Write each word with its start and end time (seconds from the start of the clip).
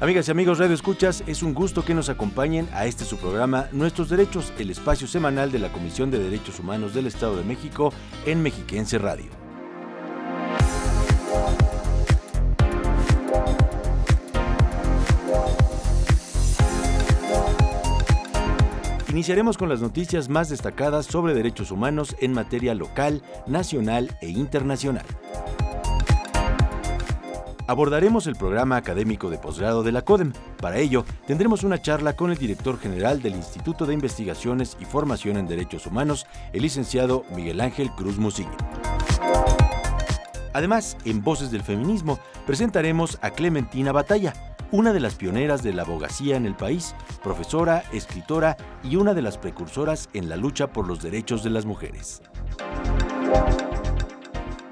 Amigas 0.00 0.28
y 0.28 0.30
amigos 0.30 0.56
Radio 0.56 0.74
Escuchas, 0.74 1.22
es 1.26 1.42
un 1.42 1.52
gusto 1.52 1.84
que 1.84 1.92
nos 1.92 2.08
acompañen 2.08 2.66
a 2.72 2.86
este 2.86 3.04
su 3.04 3.18
programa 3.18 3.68
Nuestros 3.70 4.08
Derechos, 4.08 4.50
el 4.58 4.70
espacio 4.70 5.06
semanal 5.06 5.52
de 5.52 5.58
la 5.58 5.70
Comisión 5.70 6.10
de 6.10 6.18
Derechos 6.18 6.58
Humanos 6.58 6.94
del 6.94 7.06
Estado 7.06 7.36
de 7.36 7.44
México 7.44 7.92
en 8.24 8.40
Mexiquense 8.42 8.96
Radio. 8.96 9.26
Iniciaremos 19.10 19.58
con 19.58 19.68
las 19.68 19.82
noticias 19.82 20.30
más 20.30 20.48
destacadas 20.48 21.04
sobre 21.04 21.34
derechos 21.34 21.70
humanos 21.70 22.16
en 22.20 22.32
materia 22.32 22.74
local, 22.74 23.22
nacional 23.46 24.16
e 24.22 24.30
internacional 24.30 25.04
abordaremos 27.70 28.26
el 28.26 28.34
programa 28.34 28.76
académico 28.76 29.30
de 29.30 29.38
posgrado 29.38 29.84
de 29.84 29.92
la 29.92 30.02
CODEM. 30.02 30.32
Para 30.60 30.78
ello, 30.78 31.04
tendremos 31.28 31.62
una 31.62 31.80
charla 31.80 32.16
con 32.16 32.32
el 32.32 32.36
director 32.36 32.76
general 32.80 33.22
del 33.22 33.36
Instituto 33.36 33.86
de 33.86 33.94
Investigaciones 33.94 34.76
y 34.80 34.84
Formación 34.84 35.36
en 35.36 35.46
Derechos 35.46 35.86
Humanos, 35.86 36.26
el 36.52 36.62
licenciado 36.62 37.24
Miguel 37.32 37.60
Ángel 37.60 37.92
Cruz 37.92 38.18
Musillo. 38.18 38.50
Además, 40.52 40.96
en 41.04 41.22
Voces 41.22 41.52
del 41.52 41.62
Feminismo, 41.62 42.18
presentaremos 42.44 43.20
a 43.22 43.30
Clementina 43.30 43.92
Batalla, 43.92 44.32
una 44.72 44.92
de 44.92 44.98
las 44.98 45.14
pioneras 45.14 45.62
de 45.62 45.72
la 45.72 45.82
abogacía 45.82 46.34
en 46.34 46.46
el 46.46 46.56
país, 46.56 46.96
profesora, 47.22 47.84
escritora 47.92 48.56
y 48.82 48.96
una 48.96 49.14
de 49.14 49.22
las 49.22 49.38
precursoras 49.38 50.08
en 50.12 50.28
la 50.28 50.36
lucha 50.36 50.72
por 50.72 50.88
los 50.88 51.02
derechos 51.02 51.44
de 51.44 51.50
las 51.50 51.66
mujeres. 51.66 52.20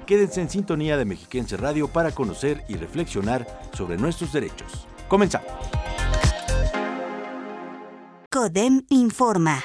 Quédense 0.09 0.41
en 0.41 0.49
sintonía 0.49 0.97
de 0.97 1.05
Mexiquense 1.05 1.55
Radio 1.55 1.87
para 1.87 2.09
conocer 2.09 2.63
y 2.67 2.77
reflexionar 2.77 3.45
sobre 3.73 3.95
nuestros 3.95 4.33
derechos. 4.33 4.87
Comenzamos. 5.07 5.51
CODEM 8.31 8.87
informa. 8.89 9.63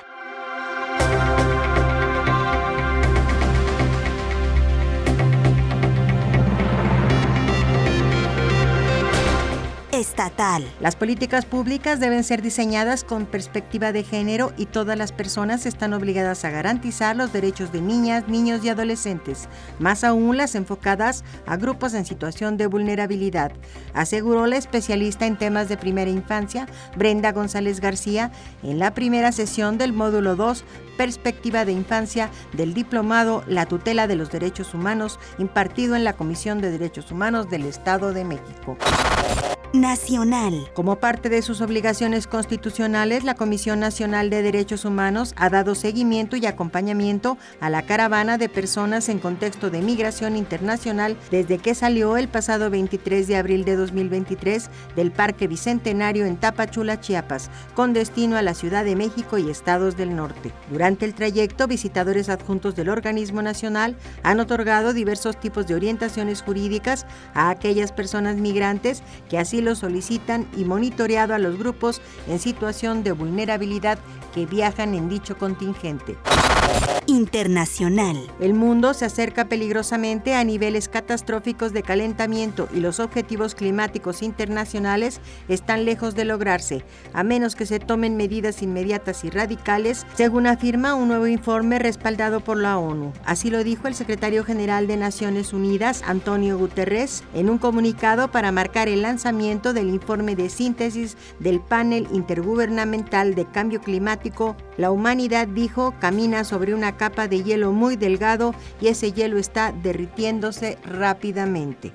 Estatal. 10.05 10.63
Las 10.81 10.97
políticas 10.97 11.47
públicas 11.47 11.99
deben 11.99 12.25
ser 12.25 12.43
diseñadas 12.43 13.05
con 13.05 13.25
perspectiva 13.25 13.91
de 13.91 14.05
género 14.05 14.53
y 14.59 14.67
todas 14.67 14.99
las 14.99 15.13
personas 15.13 15.65
están 15.65 15.95
obligadas 15.95 16.45
a 16.45 16.51
garantizar 16.51 17.17
los 17.17 17.33
derechos 17.33 17.73
de 17.73 17.81
niñas, 17.81 18.29
niños 18.29 18.63
y 18.63 18.69
adolescentes, 18.69 19.49
más 19.79 20.05
aún 20.05 20.37
las 20.37 20.55
enfocadas 20.55 21.25
a 21.47 21.57
grupos 21.57 21.95
en 21.95 22.05
situación 22.05 22.59
de 22.59 22.67
vulnerabilidad, 22.67 23.53
aseguró 23.95 24.47
la 24.47 24.59
especialista 24.59 25.27
en 25.27 25.39
temas 25.39 25.71
de 25.71 25.79
primera 25.79 26.11
infancia, 26.11 26.67
Brenda 26.97 27.33
González 27.33 27.81
García, 27.81 28.31
en 28.63 28.79
la 28.79 28.93
primera 28.93 29.33
sesión 29.33 29.79
del 29.79 29.95
módulo 29.95 30.37
2, 30.37 30.65
Perspectiva 30.97 31.65
de 31.65 31.73
Infancia 31.73 32.31
del 32.53 32.75
Diplomado 32.75 33.45
La 33.47 33.67
Tutela 33.67 34.07
de 34.07 34.17
los 34.17 34.31
Derechos 34.31 34.75
Humanos, 34.75 35.19
impartido 35.39 35.97
en 35.97 36.05
la 36.05 36.15
Comisión 36.15 36.61
de 36.61 36.71
Derechos 36.71 37.11
Humanos 37.11 37.49
del 37.51 37.65
Estado 37.65 38.13
de 38.13 38.25
México 38.25 38.77
nacional. 39.75 40.71
Como 40.73 40.97
parte 40.97 41.29
de 41.29 41.43
sus 41.43 41.61
obligaciones 41.61 42.27
constitucionales, 42.27 43.25
la 43.25 43.35
Comisión 43.35 43.81
Nacional 43.81 44.31
de 44.31 44.43
Derechos 44.43 44.85
Humanos 44.85 45.35
ha 45.37 45.51
dado 45.51 45.75
seguimiento 45.75 46.37
y 46.37 46.47
acompañamiento 46.47 47.37
a 47.61 47.71
la 47.71 47.83
caravana 47.83 48.39
de 48.39 48.49
personas 48.49 49.09
en 49.09 49.19
contexto 49.19 49.71
de 49.71 49.83
migración 49.83 50.37
internacional 50.37 51.17
desde 51.31 51.59
que 51.59 51.75
salió 51.75 52.17
el 52.17 52.29
pasado 52.29 52.71
23 52.71 53.27
de 53.27 53.37
abril 53.37 53.65
de 53.65 53.75
2023 53.77 54.71
del 54.95 55.11
Parque 55.11 55.49
Bicentenario 55.49 56.25
en 56.25 56.37
Tapachula, 56.37 57.01
Chiapas, 57.01 57.51
con 57.75 57.93
destino 57.93 58.37
a 58.37 58.43
la 58.43 58.55
Ciudad 58.55 58.85
de 58.85 58.95
México 58.95 59.39
y 59.39 59.51
estados 59.51 59.97
del 59.97 60.15
norte. 60.15 60.53
Durante 60.71 60.84
el 60.87 61.15
trayecto, 61.15 61.67
visitadores 61.67 62.29
adjuntos 62.29 62.77
del 62.77 62.91
organismo 62.91 63.41
nacional 63.41 63.97
han 64.23 64.39
otorgado 64.39 64.93
diversos 64.93 65.41
tipos 65.41 65.67
de 65.67 65.75
orientaciones 65.75 66.43
jurídicas 66.43 67.07
a 67.33 67.49
aquellas 67.49 67.91
personas 67.91 68.37
migrantes 68.37 69.03
que 69.31 69.39
así 69.39 69.63
lo 69.63 69.77
solicitan 69.77 70.47
y 70.57 70.65
monitoreado 70.65 71.35
a 71.35 71.39
los 71.39 71.59
grupos 71.59 72.03
en 72.29 72.39
situación 72.39 73.03
de 73.03 73.13
vulnerabilidad 73.13 73.99
que 74.35 74.45
viajan 74.45 74.95
en 74.95 75.09
dicho 75.09 75.39
contingente. 75.39 76.17
Internacional. 77.07 78.17
El 78.41 78.55
mundo 78.55 78.95
se 78.95 79.05
acerca 79.05 79.45
peligrosamente 79.45 80.35
a 80.35 80.43
niveles 80.43 80.89
catastróficos 80.89 81.73
de 81.73 81.83
calentamiento 81.83 82.67
y 82.73 82.81
los 82.81 82.99
objetivos 82.99 83.55
climáticos 83.55 84.23
internacionales 84.23 85.21
están 85.49 85.85
lejos 85.85 86.15
de 86.15 86.25
lograrse, 86.25 86.85
a 87.13 87.23
menos 87.23 87.57
que 87.57 87.67
se 87.67 87.79
tomen 87.79 88.17
medidas 88.17 88.63
inmediatas 88.63 89.23
y 89.25 89.31
radicales, 89.31 90.07
según 90.15 90.47
afirma 90.47 90.95
un 90.95 91.09
nuevo 91.09 91.27
informe 91.27 91.79
respaldado 91.79 92.41
por 92.41 92.57
la 92.57 92.79
ONU. 92.79 93.13
Así 93.27 93.51
lo 93.51 93.63
dijo 93.65 93.87
el 93.87 93.95
secretario 93.95 94.43
general 94.43 94.87
de 94.87 94.97
Naciones 94.97 95.53
Unidas, 95.53 96.03
Antonio 96.07 96.57
Guterres, 96.57 97.23
en 97.35 97.51
un 97.51 97.59
comunicado 97.59 98.31
para 98.31 98.51
marcar 98.51 98.89
el 98.89 99.03
lanzamiento 99.03 99.75
del 99.75 99.91
informe 99.91 100.37
de 100.37 100.49
síntesis 100.49 101.19
del 101.39 101.61
panel 101.61 102.09
intergubernamental 102.13 103.35
de 103.35 103.45
cambio 103.45 103.81
climático. 103.81 104.57
La 104.79 104.91
humanidad, 104.91 105.47
dijo, 105.47 105.95
camina 106.01 106.45
sobre 106.45 106.64
una 106.73 106.97
capa 106.97 107.29
de 107.29 107.43
hielo 107.43 107.73
muy 107.73 107.97
delgado 107.97 108.55
y 108.81 108.89
ese 108.89 109.13
hielo 109.13 109.39
está 109.39 109.73
derritiéndose 109.73 110.79
rápidamente. 110.85 111.93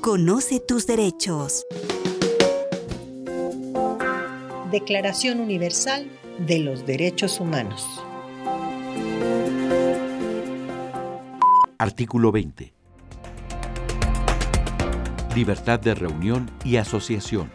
Conoce 0.00 0.60
tus 0.60 0.86
derechos. 0.86 1.66
Declaración 4.70 5.40
Universal 5.40 6.08
de 6.38 6.60
los 6.60 6.86
Derechos 6.86 7.40
Humanos. 7.40 7.86
Artículo 11.78 12.32
20. 12.32 12.79
Libertad 15.34 15.78
de 15.78 15.94
reunión 15.94 16.50
y 16.64 16.76
asociación. 16.76 17.52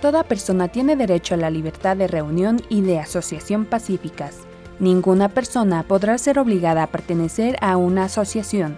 Toda 0.00 0.24
persona 0.24 0.66
tiene 0.66 0.96
derecho 0.96 1.34
a 1.34 1.36
la 1.36 1.48
libertad 1.48 1.96
de 1.96 2.08
reunión 2.08 2.60
y 2.68 2.80
de 2.80 2.98
asociación 2.98 3.66
pacíficas. 3.66 4.38
Ninguna 4.80 5.28
persona 5.28 5.84
podrá 5.84 6.18
ser 6.18 6.40
obligada 6.40 6.82
a 6.82 6.86
pertenecer 6.88 7.56
a 7.60 7.76
una 7.76 8.04
asociación. 8.06 8.76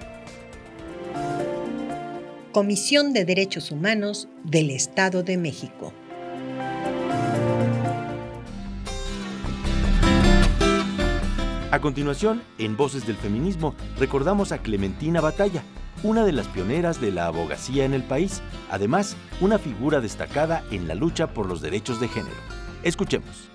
Comisión 2.52 3.14
de 3.14 3.24
Derechos 3.24 3.70
Humanos 3.70 4.28
del 4.44 4.70
Estado 4.70 5.22
de 5.22 5.38
México. 5.38 5.94
A 11.70 11.80
continuación, 11.80 12.42
en 12.58 12.76
Voces 12.76 13.06
del 13.06 13.16
Feminismo, 13.16 13.74
recordamos 13.98 14.52
a 14.52 14.58
Clementina 14.58 15.22
Batalla, 15.22 15.64
una 16.03 16.25
de 16.25 16.32
las 16.32 16.49
pioneras 16.49 17.00
de 17.00 17.12
la 17.12 17.26
abogacía 17.26 17.85
en 17.85 17.94
el 17.94 18.02
país, 18.02 18.43
además 18.70 19.17
una 19.41 19.58
figura 19.58 20.00
destacada 20.00 20.64
en 20.70 20.88
la 20.88 20.94
lucha 20.94 21.32
por 21.32 21.46
los 21.46 21.61
derechos 21.62 22.00
de 22.00 22.08
género. 22.08 22.37
Escuchemos. 22.82 23.50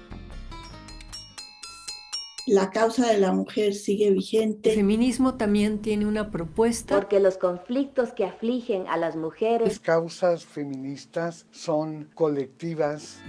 La 2.52 2.72
causa 2.72 3.06
de 3.12 3.20
la 3.20 3.32
mujer 3.32 3.76
sigue 3.76 4.10
vigente. 4.10 4.72
El 4.72 4.78
feminismo 4.78 5.36
también 5.36 5.84
tiene 5.84 6.08
una 6.08 6.32
propuesta. 6.32 6.96
Porque 6.96 7.20
los 7.20 7.38
conflictos 7.38 8.12
que 8.12 8.26
afligen 8.26 8.88
a 8.88 8.98
las 8.98 9.16
mujeres. 9.16 9.68
Las 9.68 9.80
causas 9.80 10.46
feministas 10.46 11.46
son 11.52 12.10
colectivas. 12.16 13.20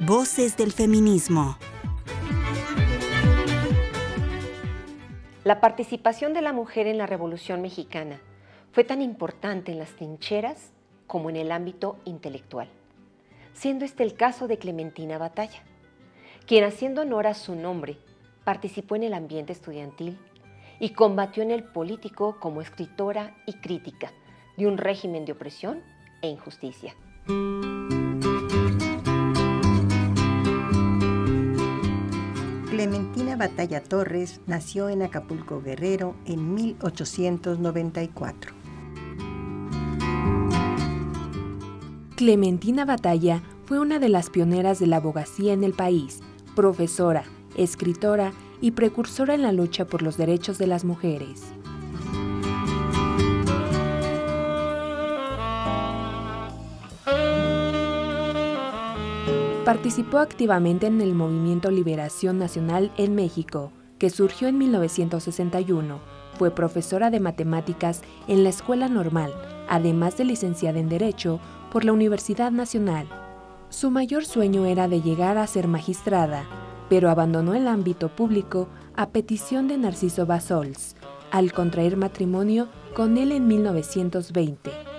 Voces 0.00 0.58
del 0.58 0.72
feminismo. 0.72 1.56
La 5.46 5.60
participación 5.60 6.32
de 6.32 6.42
la 6.42 6.52
mujer 6.52 6.88
en 6.88 6.98
la 6.98 7.06
Revolución 7.06 7.62
Mexicana 7.62 8.20
fue 8.72 8.82
tan 8.82 9.00
importante 9.00 9.70
en 9.70 9.78
las 9.78 9.90
trincheras 9.90 10.72
como 11.06 11.30
en 11.30 11.36
el 11.36 11.52
ámbito 11.52 11.98
intelectual, 12.04 12.68
siendo 13.52 13.84
este 13.84 14.02
el 14.02 14.14
caso 14.14 14.48
de 14.48 14.58
Clementina 14.58 15.18
Batalla, 15.18 15.62
quien 16.48 16.64
haciendo 16.64 17.02
honor 17.02 17.28
a 17.28 17.34
su 17.34 17.54
nombre 17.54 17.96
participó 18.42 18.96
en 18.96 19.04
el 19.04 19.14
ambiente 19.14 19.52
estudiantil 19.52 20.18
y 20.80 20.90
combatió 20.90 21.44
en 21.44 21.52
el 21.52 21.62
político 21.62 22.38
como 22.40 22.60
escritora 22.60 23.36
y 23.46 23.52
crítica 23.52 24.10
de 24.56 24.66
un 24.66 24.78
régimen 24.78 25.24
de 25.26 25.30
opresión 25.30 25.80
e 26.22 26.28
injusticia. 26.28 26.96
Clementina 32.76 33.36
Batalla 33.36 33.82
Torres 33.82 34.42
nació 34.46 34.90
en 34.90 35.00
Acapulco 35.00 35.62
Guerrero 35.62 36.14
en 36.26 36.52
1894. 36.52 38.52
Clementina 42.16 42.84
Batalla 42.84 43.42
fue 43.64 43.80
una 43.80 43.98
de 43.98 44.10
las 44.10 44.28
pioneras 44.28 44.78
de 44.78 44.88
la 44.88 44.96
abogacía 44.96 45.54
en 45.54 45.64
el 45.64 45.72
país, 45.72 46.20
profesora, 46.54 47.24
escritora 47.56 48.34
y 48.60 48.72
precursora 48.72 49.32
en 49.32 49.40
la 49.40 49.52
lucha 49.52 49.86
por 49.86 50.02
los 50.02 50.18
derechos 50.18 50.58
de 50.58 50.66
las 50.66 50.84
mujeres. 50.84 51.44
Participó 59.66 60.18
activamente 60.18 60.86
en 60.86 61.00
el 61.00 61.16
movimiento 61.16 61.72
Liberación 61.72 62.38
Nacional 62.38 62.92
en 62.96 63.16
México, 63.16 63.72
que 63.98 64.10
surgió 64.10 64.46
en 64.46 64.58
1961. 64.58 65.98
Fue 66.38 66.52
profesora 66.52 67.10
de 67.10 67.18
matemáticas 67.18 68.02
en 68.28 68.44
la 68.44 68.50
Escuela 68.50 68.88
Normal, 68.88 69.34
además 69.68 70.16
de 70.16 70.24
licenciada 70.24 70.78
en 70.78 70.88
Derecho 70.88 71.40
por 71.72 71.84
la 71.84 71.92
Universidad 71.92 72.52
Nacional. 72.52 73.08
Su 73.68 73.90
mayor 73.90 74.24
sueño 74.24 74.66
era 74.66 74.86
de 74.86 75.02
llegar 75.02 75.36
a 75.36 75.48
ser 75.48 75.66
magistrada, 75.66 76.44
pero 76.88 77.10
abandonó 77.10 77.54
el 77.54 77.66
ámbito 77.66 78.08
público 78.08 78.68
a 78.94 79.08
petición 79.08 79.66
de 79.66 79.78
Narciso 79.78 80.26
Basols, 80.26 80.94
al 81.32 81.52
contraer 81.52 81.96
matrimonio 81.96 82.68
con 82.94 83.18
él 83.18 83.32
en 83.32 83.48
1920. 83.48 84.95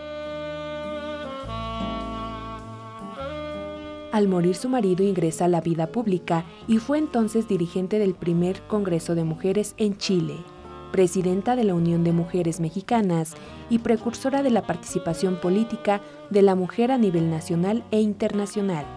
Al 4.18 4.28
morir 4.28 4.56
su 4.56 4.68
marido 4.68 5.04
ingresa 5.04 5.46
a 5.46 5.48
la 5.48 5.62
vida 5.62 5.92
pública 5.92 6.44
y 6.68 6.80
fue 6.80 6.98
entonces 6.98 7.48
dirigente 7.48 8.00
del 8.00 8.16
primer 8.16 8.64
Congreso 8.64 9.14
de 9.14 9.24
Mujeres 9.24 9.75
en 9.78 9.96
Chile, 10.00 10.38
presidenta 10.92 11.56
de 11.56 11.64
la 11.64 11.75
Unión 11.75 12.04
de 12.04 12.14
Mujeres 12.14 12.60
Mexicanas 12.60 13.36
y 13.69 13.78
precursora 13.78 14.42
de 14.42 14.50
la 14.50 14.64
participación 14.64 15.36
política 15.40 16.02
de 16.31 16.42
la 16.42 16.56
mujer 16.56 16.92
a 16.92 16.98
nivel 16.98 17.30
nacional 17.30 17.84
e 17.92 18.02
internacional. 18.02 18.88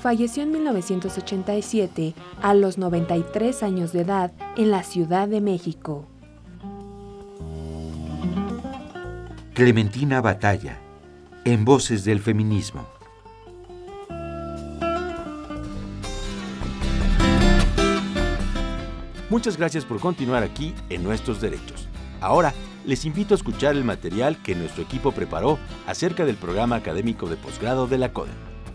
Falleció 0.00 0.44
en 0.44 0.52
1987 0.52 2.14
a 2.40 2.54
los 2.54 2.78
93 2.78 3.62
años 3.62 3.92
de 3.92 4.00
edad 4.00 4.32
en 4.56 4.70
la 4.70 4.82
Ciudad 4.82 5.28
de 5.28 5.42
México. 5.42 6.06
Clementina 9.52 10.22
Batalla, 10.22 10.78
en 11.44 11.66
Voces 11.66 12.06
del 12.06 12.20
Feminismo. 12.20 12.99
Muchas 19.30 19.56
gracias 19.56 19.84
por 19.84 20.00
continuar 20.00 20.42
aquí 20.42 20.74
en 20.88 21.04
Nuestros 21.04 21.40
Derechos. 21.40 21.86
Ahora 22.20 22.52
les 22.84 23.04
invito 23.04 23.32
a 23.32 23.36
escuchar 23.36 23.76
el 23.76 23.84
material 23.84 24.42
que 24.42 24.56
nuestro 24.56 24.82
equipo 24.82 25.12
preparó 25.12 25.56
acerca 25.86 26.24
del 26.24 26.34
programa 26.34 26.74
académico 26.74 27.28
de 27.28 27.36
posgrado 27.36 27.86
de 27.86 27.98
la 27.98 28.12
CODE. 28.12 28.32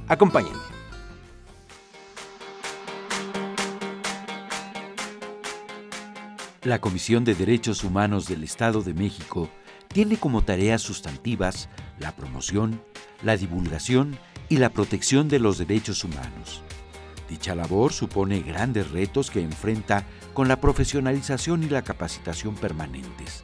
Acompáñenme. 0.08 0.58
La 6.64 6.80
Comisión 6.80 7.26
de 7.26 7.36
Derechos 7.36 7.84
Humanos 7.84 8.26
del 8.26 8.46
Estado 8.46 8.82
de 8.82 8.94
México 8.94 9.50
tiene 9.90 10.16
como 10.16 10.42
tareas 10.42 10.82
sustantivas 10.82 11.68
la 12.00 12.14
promoción, 12.16 12.82
la 13.22 13.36
divulgación 13.36 14.18
y 14.48 14.58
la 14.58 14.70
protección 14.70 15.28
de 15.28 15.40
los 15.40 15.58
derechos 15.58 16.06
humanos. 16.06 16.64
Dicha 17.30 17.56
labor 17.56 17.92
supone 17.92 18.42
grandes 18.42 18.92
retos 18.92 19.32
que 19.32 19.42
enfrenta 19.42 20.06
con 20.34 20.48
la 20.48 20.62
profesionalización 20.62 21.64
y 21.64 21.70
la 21.70 21.84
capacitación 21.84 22.56
permanentes. 22.56 23.44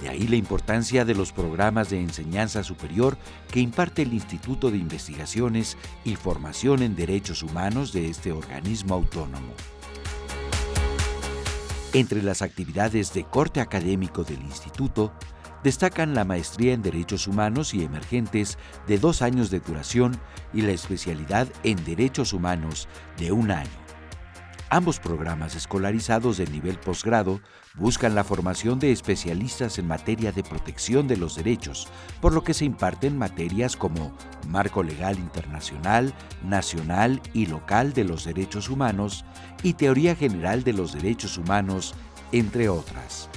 De 0.00 0.10
ahí 0.10 0.28
la 0.28 0.36
importancia 0.36 1.04
de 1.04 1.14
los 1.14 1.32
programas 1.32 1.88
de 1.90 2.00
enseñanza 2.00 2.62
superior 2.62 3.16
que 3.50 3.60
imparte 3.60 4.02
el 4.02 4.12
Instituto 4.12 4.70
de 4.70 4.76
Investigaciones 4.76 5.76
y 6.04 6.16
Formación 6.16 6.82
en 6.82 6.94
Derechos 6.94 7.42
Humanos 7.42 7.92
de 7.92 8.08
este 8.10 8.30
organismo 8.30 8.94
autónomo. 8.94 9.54
Entre 11.94 12.22
las 12.22 12.42
actividades 12.42 13.14
de 13.14 13.24
corte 13.24 13.60
académico 13.60 14.22
del 14.22 14.42
instituto, 14.42 15.12
destacan 15.62 16.14
la 16.14 16.24
maestría 16.24 16.74
en 16.74 16.82
Derechos 16.82 17.26
Humanos 17.26 17.74
y 17.74 17.82
Emergentes 17.82 18.58
de 18.86 18.98
dos 18.98 19.22
años 19.22 19.50
de 19.50 19.60
duración 19.60 20.16
y 20.52 20.62
la 20.62 20.72
especialidad 20.72 21.48
en 21.62 21.82
Derechos 21.84 22.32
Humanos 22.32 22.88
de 23.18 23.32
un 23.32 23.50
año. 23.50 23.86
Ambos 24.68 24.98
programas 24.98 25.54
escolarizados 25.54 26.38
de 26.38 26.46
nivel 26.46 26.76
posgrado 26.78 27.40
buscan 27.76 28.16
la 28.16 28.24
formación 28.24 28.80
de 28.80 28.90
especialistas 28.90 29.78
en 29.78 29.86
materia 29.86 30.32
de 30.32 30.42
protección 30.42 31.06
de 31.06 31.16
los 31.16 31.36
derechos, 31.36 31.86
por 32.20 32.32
lo 32.32 32.42
que 32.42 32.52
se 32.52 32.64
imparten 32.64 33.16
materias 33.16 33.76
como 33.76 34.16
marco 34.48 34.82
legal 34.82 35.18
internacional, 35.18 36.12
nacional 36.42 37.20
y 37.32 37.46
local 37.46 37.92
de 37.92 38.04
los 38.04 38.24
derechos 38.24 38.68
humanos 38.68 39.24
y 39.62 39.74
teoría 39.74 40.16
general 40.16 40.64
de 40.64 40.72
los 40.72 40.92
derechos 40.92 41.38
humanos, 41.38 41.94
entre 42.32 42.68
otras. 42.68 43.30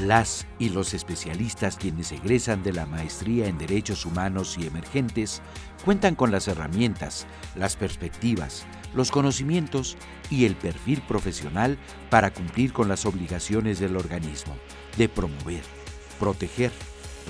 Las 0.00 0.44
y 0.58 0.70
los 0.70 0.92
especialistas 0.92 1.76
quienes 1.76 2.10
egresan 2.10 2.64
de 2.64 2.72
la 2.72 2.84
maestría 2.84 3.46
en 3.46 3.58
Derechos 3.58 4.04
Humanos 4.04 4.56
y 4.58 4.66
Emergentes 4.66 5.40
cuentan 5.84 6.16
con 6.16 6.32
las 6.32 6.48
herramientas, 6.48 7.28
las 7.54 7.76
perspectivas, 7.76 8.66
los 8.92 9.12
conocimientos 9.12 9.96
y 10.30 10.46
el 10.46 10.56
perfil 10.56 11.00
profesional 11.02 11.78
para 12.10 12.32
cumplir 12.32 12.72
con 12.72 12.88
las 12.88 13.06
obligaciones 13.06 13.78
del 13.78 13.96
organismo 13.96 14.56
de 14.96 15.08
promover, 15.08 15.62
proteger, 16.18 16.72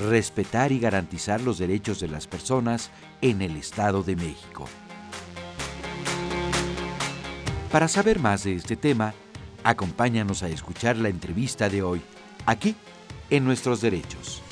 respetar 0.09 0.73
y 0.73 0.79
garantizar 0.79 1.43
los 1.43 1.59
derechos 1.59 2.01
de 2.01 2.09
las 2.09 2.27
personas 2.27 2.91
en 3.21 3.43
el 3.43 3.57
Estado 3.57 4.03
de 4.03 4.17
México. 4.17 4.67
Para 7.71 7.89
saber 7.89 8.21
más 8.21 8.45
de 8.45 8.55
este 8.55 8.77
tema, 8.77 9.13
acompáñanos 9.65 10.43
a 10.43 10.49
escuchar 10.49 10.97
la 10.97 11.11
entrevista 11.11 11.69
de 11.69 11.83
hoy 11.83 12.01
aquí 12.47 12.75
en 13.31 13.45
nuestros 13.45 13.81
derechos. 13.81 14.43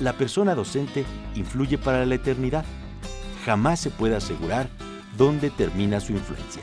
La 0.00 0.14
persona 0.14 0.54
docente 0.54 1.04
influye 1.34 1.76
para 1.76 2.06
la 2.06 2.14
eternidad. 2.14 2.64
Jamás 3.44 3.80
se 3.80 3.90
puede 3.90 4.16
asegurar 4.16 4.68
dónde 5.16 5.50
termina 5.50 6.00
su 6.00 6.12
influencia. 6.12 6.62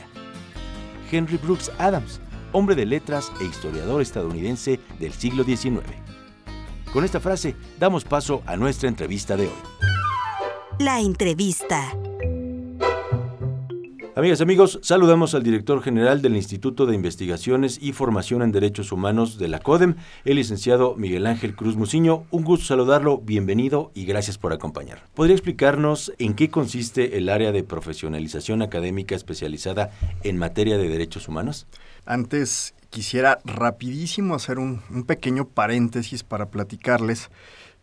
Henry 1.10 1.36
Brooks 1.36 1.70
Adams, 1.78 2.20
hombre 2.52 2.74
de 2.74 2.84
letras 2.84 3.32
e 3.40 3.44
historiador 3.44 4.02
estadounidense 4.02 4.80
del 4.98 5.12
siglo 5.12 5.44
XIX. 5.44 5.80
Con 6.92 7.04
esta 7.04 7.20
frase 7.20 7.54
damos 7.78 8.04
paso 8.04 8.42
a 8.46 8.56
nuestra 8.56 8.88
entrevista 8.88 9.36
de 9.36 9.46
hoy. 9.46 9.78
La 10.80 11.00
entrevista. 11.00 11.92
Amigas 14.18 14.40
amigos, 14.40 14.80
saludamos 14.82 15.36
al 15.36 15.44
director 15.44 15.80
general 15.80 16.22
del 16.22 16.34
Instituto 16.34 16.86
de 16.86 16.94
Investigaciones 16.96 17.78
y 17.80 17.92
Formación 17.92 18.42
en 18.42 18.50
Derechos 18.50 18.90
Humanos 18.90 19.38
de 19.38 19.46
la 19.46 19.60
CODEM, 19.60 19.94
el 20.24 20.34
licenciado 20.34 20.96
Miguel 20.96 21.24
Ángel 21.24 21.54
Cruz 21.54 21.76
Muciño. 21.76 22.24
Un 22.32 22.42
gusto 22.42 22.66
saludarlo, 22.66 23.18
bienvenido 23.18 23.92
y 23.94 24.06
gracias 24.06 24.36
por 24.36 24.52
acompañar. 24.52 25.04
¿Podría 25.14 25.36
explicarnos 25.36 26.12
en 26.18 26.34
qué 26.34 26.50
consiste 26.50 27.16
el 27.16 27.28
área 27.28 27.52
de 27.52 27.62
profesionalización 27.62 28.60
académica 28.60 29.14
especializada 29.14 29.92
en 30.24 30.36
materia 30.36 30.78
de 30.78 30.88
derechos 30.88 31.28
humanos? 31.28 31.68
Antes 32.04 32.74
quisiera 32.90 33.38
rapidísimo 33.44 34.34
hacer 34.34 34.58
un, 34.58 34.82
un 34.90 35.04
pequeño 35.04 35.46
paréntesis 35.46 36.24
para 36.24 36.46
platicarles 36.46 37.30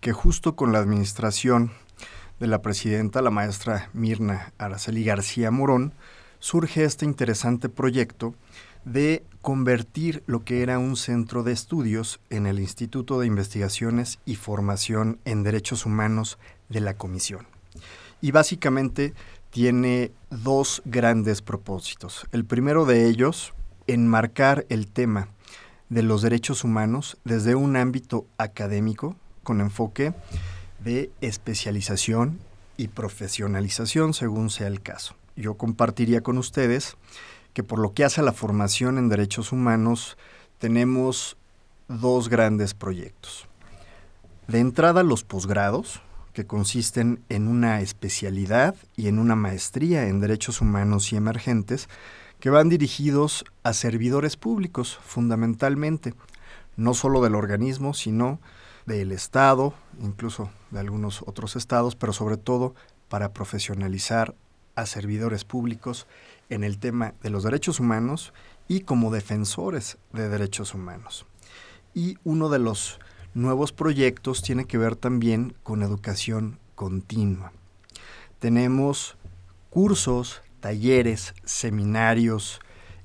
que 0.02 0.12
justo 0.12 0.58
con 0.58 0.74
la 0.74 0.80
administración 0.80 1.72
de 2.42 2.48
la 2.48 2.62
presidenta, 2.62 3.22
la 3.22 3.32
maestra 3.32 3.90
Mirna 3.94 4.52
Araceli 4.58 5.06
García 5.06 5.50
Morón, 5.50 5.94
surge 6.40 6.84
este 6.84 7.06
interesante 7.06 7.70
proyecto 7.70 8.36
de 8.86 9.24
convertir 9.42 10.24
lo 10.28 10.44
que 10.44 10.62
era 10.62 10.80
un 10.80 10.96
centro 10.96 11.44
de 11.44 11.52
estudios 11.52 12.20
en 12.30 12.46
el 12.46 12.60
Instituto 12.60 13.20
de 13.20 13.28
Investigaciones 13.28 14.20
y 14.26 14.36
Formación 14.36 15.20
en 15.26 15.44
Derechos 15.44 15.86
Humanos 15.86 16.38
de 16.70 16.82
la 16.82 16.96
Comisión. 16.96 17.48
Y 18.22 18.32
básicamente 18.32 19.14
tiene 19.50 20.12
dos 20.30 20.82
grandes 20.86 21.42
propósitos. 21.42 22.28
El 22.32 22.46
primero 22.46 22.86
de 22.86 23.08
ellos, 23.08 23.54
enmarcar 23.88 24.66
el 24.70 24.88
tema 24.88 25.30
de 25.90 26.04
los 26.04 26.22
derechos 26.22 26.64
humanos 26.64 27.18
desde 27.24 27.56
un 27.56 27.76
ámbito 27.76 28.26
académico 28.38 29.16
con 29.44 29.62
enfoque 29.62 30.14
de 30.84 31.12
especialización 31.22 32.40
y 32.78 32.88
profesionalización 32.88 34.14
según 34.14 34.50
sea 34.50 34.68
el 34.68 34.82
caso 34.82 35.16
yo 35.36 35.56
compartiría 35.56 36.22
con 36.22 36.38
ustedes 36.38 36.98
que 37.54 37.64
por 37.64 37.80
lo 37.80 37.94
que 37.94 38.04
hace 38.04 38.20
a 38.22 38.24
la 38.24 38.34
formación 38.34 38.98
en 38.98 39.08
derechos 39.08 39.54
humanos, 39.54 40.18
tenemos 40.58 41.38
dos 41.88 42.28
grandes 42.28 42.74
proyectos. 42.74 43.48
De 44.48 44.60
entrada, 44.60 45.04
los 45.04 45.24
posgrados, 45.24 46.02
que 46.34 46.46
consisten 46.46 47.24
en 47.30 47.48
una 47.48 47.80
especialidad 47.80 48.76
y 48.98 49.08
en 49.08 49.20
una 49.20 49.38
maestría 49.38 50.08
en 50.08 50.20
derechos 50.20 50.60
humanos 50.60 51.14
y 51.14 51.16
emergentes, 51.16 51.88
que 52.42 52.50
van 52.50 52.68
dirigidos 52.68 53.46
a 53.64 53.72
servidores 53.72 54.36
públicos, 54.36 55.00
fundamentalmente, 55.02 56.14
no 56.76 56.94
solo 56.94 57.22
del 57.22 57.36
organismo, 57.36 57.94
sino 57.94 58.42
del 58.86 59.14
Estado, 59.14 59.74
incluso 60.02 60.50
de 60.72 60.80
algunos 60.82 61.24
otros 61.26 61.56
estados, 61.56 61.96
pero 61.96 62.12
sobre 62.12 62.36
todo 62.36 62.76
para 63.08 63.32
profesionalizar 63.32 64.36
a 64.76 64.86
servidores 64.86 65.44
públicos 65.44 66.08
en 66.50 66.64
el 66.64 66.78
tema 66.78 67.14
de 67.24 67.30
los 67.30 67.44
derechos 67.44 67.80
humanos 67.80 68.34
y 68.68 68.82
como 68.82 69.12
defensores 69.12 69.98
de 70.14 70.30
derechos 70.30 70.74
humanos. 70.74 71.26
Y 71.94 72.18
uno 72.24 72.50
de 72.50 72.60
los 72.60 73.00
nuevos 73.34 73.72
proyectos 73.72 74.42
tiene 74.42 74.66
que 74.66 74.78
ver 74.78 74.96
también 74.96 75.56
con 75.64 75.84
educación 75.84 76.60
continua. 76.76 77.52
Tenemos 78.40 79.18
cursos, 79.70 80.42
talleres, 80.60 81.34
seminarios, 81.44 82.60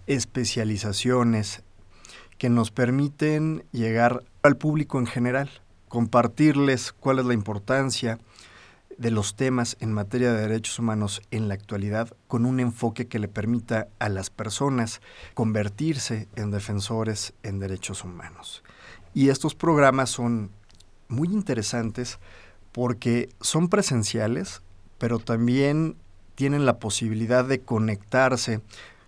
especializaciones 0.07 1.63
que 2.39 2.49
nos 2.49 2.71
permiten 2.71 3.65
llegar 3.71 4.25
al 4.43 4.57
público 4.57 4.99
en 4.99 5.07
general, 5.07 5.51
compartirles 5.89 6.93
cuál 6.93 7.19
es 7.19 7.27
la 7.27 7.35
importancia 7.35 8.19
de 9.01 9.11
los 9.11 9.35
temas 9.35 9.79
en 9.81 9.95
materia 9.95 10.31
de 10.31 10.43
derechos 10.43 10.79
humanos 10.79 11.23
en 11.31 11.49
la 11.49 11.55
actualidad 11.55 12.13
con 12.29 12.45
un 12.45 12.61
enfoque 12.61 13.09
que 13.09 13.19
le 13.19 13.29
permita 13.29 13.89
a 13.99 14.11
las 14.11 14.29
personas 14.29 15.01
convertirse 15.33 16.29
en 16.37 16.51
defensores 16.51 17.33
en 17.43 17.61
derechos 17.61 18.05
humanos. 18.05 18.63
Y 19.15 19.31
estos 19.31 19.55
programas 19.55 20.11
son 20.11 20.51
muy 21.09 21.29
interesantes 21.29 22.19
porque 22.73 23.31
son 23.41 23.71
presenciales, 23.71 24.61
pero 24.99 25.19
también 25.19 25.97
tienen 26.35 26.67
la 26.67 26.79
posibilidad 26.79 27.47
de 27.47 27.63
conectarse 27.63 28.61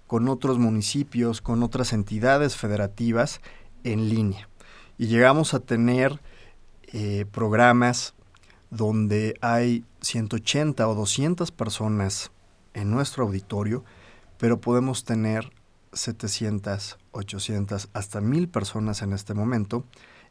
con 0.06 0.26
otros 0.28 0.58
municipios, 0.58 1.42
con 1.42 1.62
otras 1.62 1.92
entidades 1.92 2.56
federativas 2.56 3.42
en 3.84 4.08
línea. 4.08 4.48
Y 4.96 5.08
llegamos 5.08 5.52
a 5.52 5.60
tener 5.60 6.18
eh, 6.94 7.26
programas 7.30 8.14
donde 8.72 9.34
hay 9.42 9.84
180 10.00 10.88
o 10.88 10.94
200 10.94 11.52
personas 11.52 12.32
en 12.72 12.90
nuestro 12.90 13.24
auditorio, 13.24 13.84
pero 14.38 14.62
podemos 14.62 15.04
tener 15.04 15.52
700, 15.92 16.98
800, 17.10 17.90
hasta 17.92 18.20
1000 18.22 18.48
personas 18.48 19.02
en 19.02 19.12
este 19.12 19.34
momento 19.34 19.84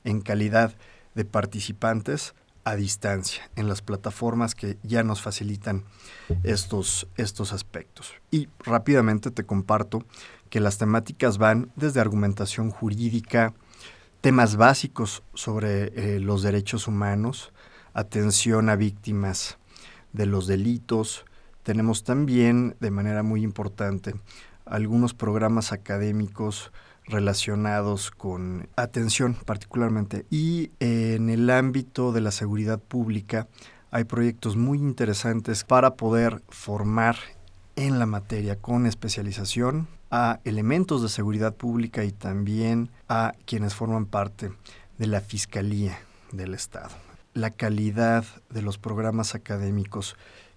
en 0.04 0.22
calidad 0.22 0.76
de 1.14 1.24
participantes 1.24 2.34
a 2.64 2.76
distancia 2.76 3.48
en 3.56 3.68
las 3.68 3.84
plataformas 3.84 4.56
que 4.56 4.80
ya 4.82 5.04
nos 5.04 5.22
facilitan 5.22 5.84
estos, 6.42 7.08
estos 7.18 7.54
aspectos. 7.54 8.12
Y 8.32 8.50
rápidamente 8.60 9.30
te 9.30 9.46
comparto 9.46 10.04
que 10.50 10.60
las 10.60 10.80
temáticas 10.80 11.38
van 11.38 11.72
desde 11.76 12.00
argumentación 12.00 12.72
jurídica, 12.72 13.54
temas 14.22 14.56
básicos 14.56 15.22
sobre 15.36 16.16
eh, 16.16 16.20
los 16.20 16.42
derechos 16.42 16.88
humanos, 16.88 17.54
atención 17.94 18.70
a 18.70 18.76
víctimas 18.76 19.58
de 20.14 20.26
los 20.26 20.48
delitos. 20.48 21.26
Tenemos 21.64 22.04
también, 22.04 22.76
de 22.80 22.92
manera 22.92 23.24
muy 23.24 23.44
importante, 23.44 24.16
algunos 24.66 25.14
programas 25.14 25.72
académicos 25.72 26.72
relacionados 27.06 28.12
con 28.12 28.70
atención 28.76 29.36
particularmente. 29.46 30.26
Y 30.30 30.72
en 30.80 31.30
el 31.30 31.50
ámbito 31.50 32.12
de 32.12 32.22
la 32.22 32.32
seguridad 32.32 32.80
pública 32.80 33.48
hay 33.92 34.06
proyectos 34.06 34.56
muy 34.56 34.78
interesantes 34.78 35.64
para 35.64 35.96
poder 35.96 36.42
formar 36.50 37.18
en 37.76 38.00
la 38.00 38.06
materia 38.06 38.56
con 38.56 38.86
especialización 38.86 39.88
a 40.10 40.40
elementos 40.44 41.02
de 41.02 41.10
seguridad 41.10 41.56
pública 41.56 42.04
y 42.04 42.12
también 42.12 42.90
a 43.08 43.34
quienes 43.46 43.76
forman 43.76 44.06
parte 44.06 44.52
de 44.98 45.08
la 45.08 45.22
Fiscalía 45.22 46.00
del 46.32 46.54
Estado. 46.54 47.11
La 47.34 47.52
calidad 47.52 48.26
de 48.50 48.62
los 48.62 48.78
programas 48.78 49.36
académicos 49.36 50.16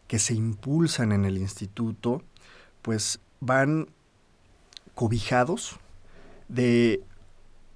que 0.08 0.18
se 0.18 0.34
impulsan 0.34 1.12
en 1.12 1.24
el 1.24 1.38
instituto, 1.38 2.22
pues 2.82 3.20
van 3.40 3.88
cobijados 4.94 5.78
de 6.48 7.02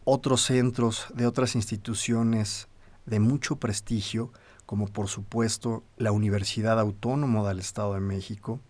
otros 0.04 0.42
centros, 0.42 1.06
de 1.14 1.26
otras 1.26 1.54
instituciones 1.54 2.68
de 3.06 3.20
mucho 3.20 3.56
prestigio, 3.56 4.32
como 4.66 4.86
por 4.86 5.08
supuesto 5.08 5.82
la 5.96 6.12
Universidad 6.12 6.78
Autónoma 6.78 7.46
del 7.48 7.58
Estado 7.58 7.94
de 7.94 8.00
México, 8.00 8.60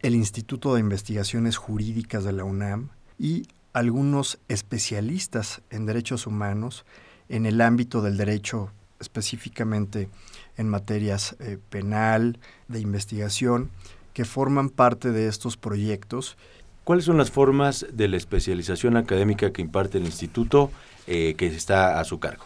el 0.00 0.14
Instituto 0.14 0.74
de 0.74 0.80
Investigaciones 0.80 1.56
Jurídicas 1.56 2.24
de 2.24 2.32
la 2.32 2.44
UNAM 2.44 2.90
y 3.18 3.48
algunos 3.72 4.38
especialistas 4.48 5.62
en 5.70 5.86
derechos 5.86 6.26
humanos 6.26 6.84
en 7.28 7.46
el 7.46 7.60
ámbito 7.60 8.02
del 8.02 8.16
derecho 8.16 8.70
específicamente 9.04 10.08
en 10.56 10.68
materias 10.68 11.36
eh, 11.38 11.58
penal, 11.70 12.38
de 12.68 12.80
investigación, 12.80 13.70
que 14.12 14.24
forman 14.24 14.68
parte 14.70 15.12
de 15.12 15.28
estos 15.28 15.56
proyectos 15.56 16.36
¿Cuáles 16.84 17.06
son 17.06 17.16
las 17.16 17.30
formas 17.30 17.86
de 17.90 18.08
la 18.08 18.18
especialización 18.18 18.98
académica 18.98 19.50
que 19.52 19.62
imparte 19.62 19.96
el 19.96 20.04
instituto 20.04 20.70
eh, 21.06 21.34
que 21.34 21.46
está 21.46 21.98
a 21.98 22.04
su 22.04 22.20
cargo? 22.20 22.44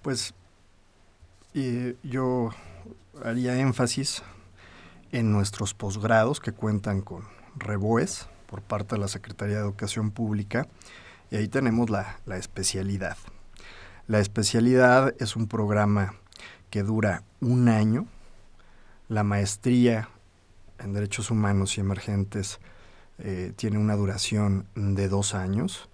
Pues 0.00 0.32
yo 2.04 2.50
haría 3.24 3.58
énfasis 3.58 4.22
en 5.10 5.32
nuestros 5.32 5.74
posgrados 5.74 6.38
que 6.38 6.52
cuentan 6.52 7.00
con 7.00 7.24
REBOES 7.56 8.28
por 8.46 8.62
parte 8.62 8.94
de 8.94 9.00
la 9.00 9.08
Secretaría 9.08 9.56
de 9.56 9.62
Educación 9.62 10.12
Pública 10.12 10.68
y 11.32 11.36
ahí 11.36 11.48
tenemos 11.48 11.90
la, 11.90 12.20
la 12.26 12.36
especialidad. 12.36 13.16
La 14.06 14.18
especialidad 14.20 15.14
es 15.18 15.34
un 15.34 15.48
programa 15.48 16.14
que 16.68 16.82
dura 16.82 17.22
un 17.40 17.68
año. 17.68 18.06
La 19.08 19.24
maestría 19.24 20.10
en 20.78 20.92
Derechos 20.92 21.30
Humanos 21.30 21.78
y 21.78 21.80
Emergentes 21.80 22.60
eh, 23.18 23.54
tiene 23.56 23.78
una 23.78 23.96
duración 23.96 24.66
de 24.74 25.08
dos 25.08 25.34
años. 25.34 25.88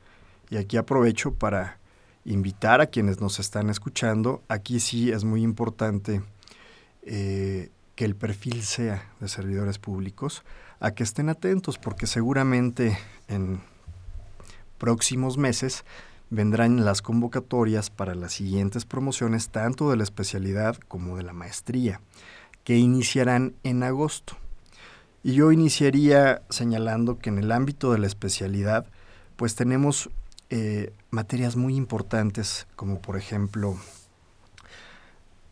Y 0.49 0.57
aquí 0.57 0.77
aprovecho 0.77 1.35
para 1.35 1.79
invitar 2.25 2.81
a 2.81 2.87
quienes 2.87 3.21
nos 3.21 3.39
están 3.39 3.71
escuchando. 3.71 4.43
Aquí 4.49 4.81
sí 4.81 5.13
es 5.13 5.23
muy 5.23 5.43
importante 5.45 6.21
eh, 7.03 7.71
que 7.95 8.05
el 8.05 8.17
perfil 8.17 8.65
sea 8.65 9.09
de 9.21 9.29
servidores 9.29 9.79
públicos, 9.79 10.43
a 10.81 10.91
que 10.91 11.05
estén 11.05 11.29
atentos, 11.29 11.79
porque 11.79 12.09
seguramente 12.09 12.99
en 13.29 13.61
próximos 14.79 15.39
meses 15.39 15.85
vendrán 16.31 16.85
las 16.85 17.03
convocatorias 17.03 17.91
para 17.91 18.15
las 18.15 18.33
siguientes 18.33 18.85
promociones, 18.85 19.49
tanto 19.51 19.91
de 19.91 19.97
la 19.97 20.05
especialidad 20.05 20.77
como 20.89 21.17
de 21.17 21.25
la 21.25 21.33
maestría, 21.33 22.01
que 22.65 22.77
iniciarán 22.77 23.55
en 23.65 23.83
agosto. 23.83 24.37
Y 25.23 25.35
yo 25.35 25.53
iniciaría 25.53 26.43
señalando 26.49 27.19
que 27.19 27.31
en 27.31 27.39
el 27.39 27.53
ámbito 27.53 27.93
de 27.93 27.99
la 27.99 28.07
especialidad, 28.07 28.87
pues 29.37 29.55
tenemos 29.55 30.09
eh, 30.49 30.93
materias 31.11 31.57
muy 31.57 31.77
importantes, 31.77 32.67
como 32.77 33.01
por 33.01 33.17
ejemplo 33.17 33.77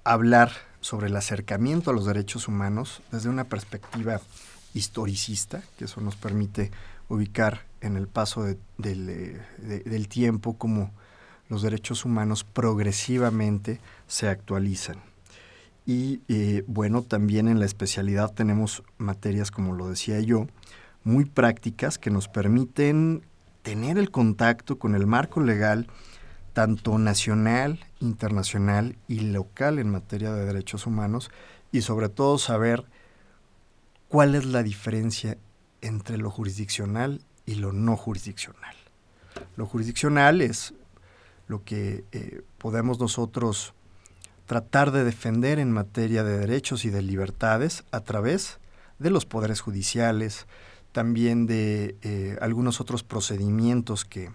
hablar 0.04 0.52
sobre 0.80 1.08
el 1.08 1.16
acercamiento 1.16 1.90
a 1.90 1.94
los 1.94 2.06
derechos 2.06 2.48
humanos 2.48 3.02
desde 3.12 3.28
una 3.28 3.44
perspectiva 3.44 4.20
historicista, 4.74 5.62
que 5.76 5.84
eso 5.84 6.00
nos 6.00 6.16
permite 6.16 6.70
ubicar 7.08 7.67
en 7.80 7.96
el 7.96 8.08
paso 8.08 8.44
del, 8.78 9.40
del 9.58 10.08
tiempo 10.08 10.56
como 10.58 10.92
los 11.48 11.62
derechos 11.62 12.04
humanos 12.04 12.44
progresivamente 12.44 13.80
se 14.06 14.28
actualizan. 14.28 14.96
Y 15.86 16.20
eh, 16.28 16.64
bueno, 16.66 17.02
también 17.02 17.48
en 17.48 17.60
la 17.60 17.64
especialidad 17.64 18.32
tenemos 18.32 18.82
materias, 18.98 19.50
como 19.50 19.74
lo 19.74 19.88
decía 19.88 20.20
yo, 20.20 20.46
muy 21.02 21.24
prácticas 21.24 21.98
que 21.98 22.10
nos 22.10 22.28
permiten 22.28 23.24
tener 23.62 23.96
el 23.96 24.10
contacto 24.10 24.78
con 24.78 24.94
el 24.94 25.06
marco 25.06 25.40
legal, 25.40 25.86
tanto 26.52 26.98
nacional, 26.98 27.80
internacional 28.00 28.98
y 29.08 29.20
local 29.20 29.78
en 29.78 29.90
materia 29.90 30.32
de 30.32 30.44
derechos 30.44 30.86
humanos, 30.86 31.30
y 31.72 31.80
sobre 31.80 32.10
todo 32.10 32.36
saber 32.36 32.84
cuál 34.08 34.34
es 34.34 34.44
la 34.44 34.62
diferencia 34.62 35.38
entre 35.80 36.18
lo 36.18 36.30
jurisdiccional 36.30 37.22
y 37.48 37.54
lo 37.54 37.72
no 37.72 37.96
jurisdiccional. 37.96 38.76
Lo 39.56 39.64
jurisdiccional 39.64 40.42
es 40.42 40.74
lo 41.46 41.64
que 41.64 42.04
eh, 42.12 42.42
podemos 42.58 43.00
nosotros 43.00 43.72
tratar 44.44 44.90
de 44.90 45.02
defender 45.02 45.58
en 45.58 45.72
materia 45.72 46.24
de 46.24 46.36
derechos 46.36 46.84
y 46.84 46.90
de 46.90 47.00
libertades 47.00 47.84
a 47.90 48.00
través 48.00 48.58
de 48.98 49.08
los 49.08 49.24
poderes 49.24 49.62
judiciales, 49.62 50.46
también 50.92 51.46
de 51.46 51.96
eh, 52.02 52.36
algunos 52.42 52.82
otros 52.82 53.02
procedimientos 53.02 54.04
que 54.04 54.30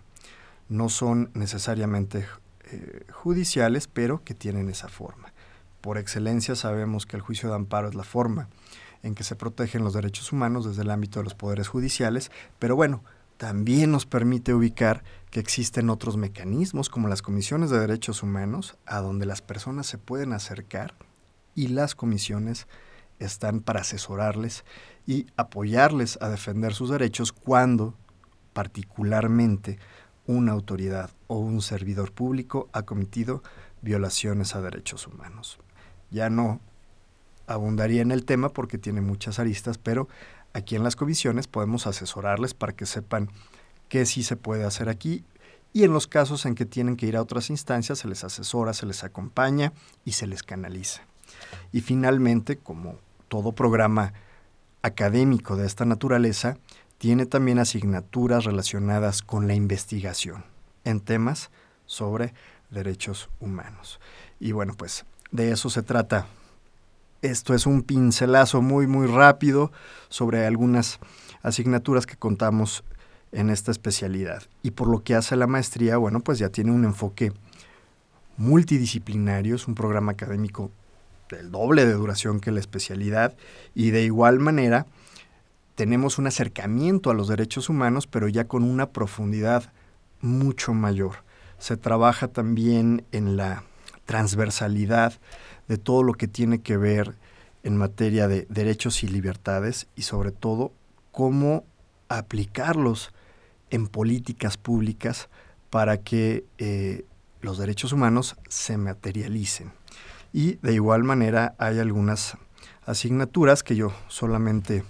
no 0.67 0.89
son 0.89 1.29
necesariamente 1.35 2.25
eh, 2.71 3.05
judiciales, 3.11 3.87
pero 3.87 4.23
que 4.23 4.33
tienen 4.33 4.69
esa 4.71 4.87
forma. 4.87 5.33
Por 5.81 5.99
excelencia 5.99 6.55
sabemos 6.55 7.05
que 7.05 7.15
el 7.15 7.21
juicio 7.21 7.49
de 7.49 7.55
amparo 7.55 7.89
es 7.89 7.93
la 7.93 8.03
forma 8.03 8.49
en 9.03 9.15
que 9.15 9.23
se 9.23 9.35
protegen 9.35 9.83
los 9.83 9.93
derechos 9.93 10.31
humanos 10.31 10.65
desde 10.65 10.81
el 10.81 10.89
ámbito 10.89 11.19
de 11.19 11.25
los 11.25 11.35
poderes 11.35 11.67
judiciales, 11.67 12.31
pero 12.57 12.75
bueno, 12.75 13.03
también 13.37 13.91
nos 13.91 14.05
permite 14.05 14.53
ubicar 14.53 15.03
que 15.29 15.39
existen 15.39 15.89
otros 15.89 16.17
mecanismos 16.17 16.89
como 16.89 17.07
las 17.07 17.21
comisiones 17.21 17.69
de 17.69 17.79
derechos 17.79 18.23
humanos 18.23 18.77
a 18.85 19.01
donde 19.01 19.25
las 19.25 19.41
personas 19.41 19.85
se 19.85 19.97
pueden 19.97 20.33
acercar 20.33 20.95
y 21.53 21.67
las 21.67 21.95
comisiones 21.95 22.67
están 23.19 23.59
para 23.59 23.81
asesorarles 23.81 24.63
y 25.05 25.27
apoyarles 25.35 26.17
a 26.21 26.29
defender 26.29 26.73
sus 26.73 26.89
derechos 26.89 27.31
cuando 27.31 27.95
particularmente 28.53 29.79
una 30.25 30.53
autoridad 30.53 31.11
o 31.27 31.37
un 31.37 31.61
servidor 31.61 32.11
público 32.13 32.69
ha 32.71 32.83
cometido 32.83 33.43
violaciones 33.81 34.55
a 34.55 34.61
derechos 34.61 35.07
humanos. 35.07 35.59
Ya 36.11 36.29
no 36.29 36.61
abundaría 37.47 38.01
en 38.01 38.11
el 38.11 38.25
tema 38.25 38.49
porque 38.49 38.77
tiene 38.77 39.01
muchas 39.01 39.39
aristas, 39.39 39.77
pero 39.77 40.07
aquí 40.53 40.75
en 40.75 40.83
las 40.83 40.95
comisiones 40.95 41.47
podemos 41.47 41.87
asesorarles 41.87 42.53
para 42.53 42.73
que 42.73 42.85
sepan 42.85 43.29
qué 43.89 44.05
sí 44.05 44.23
se 44.23 44.35
puede 44.35 44.63
hacer 44.65 44.89
aquí 44.89 45.23
y 45.73 45.83
en 45.83 45.91
los 45.91 46.07
casos 46.07 46.45
en 46.45 46.53
que 46.55 46.65
tienen 46.65 46.95
que 46.95 47.07
ir 47.07 47.17
a 47.17 47.21
otras 47.21 47.49
instancias 47.49 47.99
se 47.99 48.07
les 48.07 48.23
asesora, 48.23 48.73
se 48.73 48.85
les 48.85 49.03
acompaña 49.03 49.73
y 50.05 50.11
se 50.11 50.27
les 50.27 50.43
canaliza. 50.43 51.01
Y 51.71 51.81
finalmente, 51.81 52.57
como 52.57 52.99
todo 53.27 53.53
programa 53.53 54.13
académico 54.83 55.55
de 55.55 55.65
esta 55.65 55.85
naturaleza, 55.85 56.57
tiene 56.99 57.25
también 57.25 57.57
asignaturas 57.57 58.45
relacionadas 58.45 59.23
con 59.23 59.47
la 59.47 59.55
investigación 59.55 60.45
en 60.83 60.99
temas 60.99 61.49
sobre 61.85 62.33
derechos 62.69 63.29
humanos. 63.39 63.99
Y 64.39 64.51
bueno, 64.51 64.75
pues 64.77 65.05
de 65.31 65.51
eso 65.51 65.69
se 65.69 65.81
trata 65.81 66.27
esto 67.23 67.55
es 67.55 67.65
un 67.65 67.81
pincelazo 67.81 68.61
muy, 68.61 68.85
muy 68.85 69.07
rápido 69.07 69.71
sobre 70.09 70.45
algunas 70.45 70.99
asignaturas 71.41 72.05
que 72.05 72.17
contamos 72.17 72.83
en 73.31 73.49
esta 73.49 73.71
especialidad. 73.71 74.43
Y 74.61 74.71
por 74.71 74.89
lo 74.89 75.03
que 75.03 75.15
hace 75.15 75.35
la 75.37 75.47
maestría, 75.47 75.97
bueno, 75.97 76.19
pues 76.19 76.37
ya 76.37 76.49
tiene 76.49 76.71
un 76.71 76.83
enfoque 76.83 77.31
multidisciplinario, 78.37 79.55
es 79.55 79.67
un 79.67 79.73
programa 79.73 80.11
académico 80.11 80.69
del 81.29 81.49
doble 81.49 81.85
de 81.85 81.93
duración 81.93 82.41
que 82.41 82.51
la 82.51 82.59
especialidad 82.59 83.35
y 83.73 83.91
de 83.91 84.03
igual 84.03 84.39
manera 84.39 84.85
tenemos 85.75 86.19
un 86.19 86.27
acercamiento 86.27 87.09
a 87.09 87.13
los 87.13 87.29
derechos 87.29 87.69
humanos, 87.69 88.05
pero 88.05 88.27
ya 88.27 88.47
con 88.47 88.63
una 88.63 88.89
profundidad 88.89 89.71
mucho 90.21 90.73
mayor. 90.73 91.23
Se 91.57 91.77
trabaja 91.77 92.27
también 92.27 93.05
en 93.13 93.37
la 93.37 93.63
transversalidad 94.05 95.13
de 95.67 95.77
todo 95.77 96.03
lo 96.03 96.13
que 96.13 96.27
tiene 96.27 96.61
que 96.61 96.77
ver 96.77 97.15
en 97.63 97.77
materia 97.77 98.27
de 98.27 98.45
derechos 98.49 99.03
y 99.03 99.07
libertades 99.07 99.87
y 99.95 100.03
sobre 100.03 100.31
todo 100.31 100.73
cómo 101.11 101.63
aplicarlos 102.09 103.13
en 103.69 103.87
políticas 103.87 104.57
públicas 104.57 105.29
para 105.69 105.97
que 105.97 106.45
eh, 106.57 107.05
los 107.41 107.57
derechos 107.57 107.93
humanos 107.93 108.35
se 108.47 108.77
materialicen. 108.77 109.71
Y 110.31 110.55
de 110.55 110.73
igual 110.73 111.03
manera 111.03 111.55
hay 111.57 111.79
algunas 111.79 112.37
asignaturas 112.85 113.63
que 113.63 113.75
yo 113.75 113.93
solamente 114.07 114.83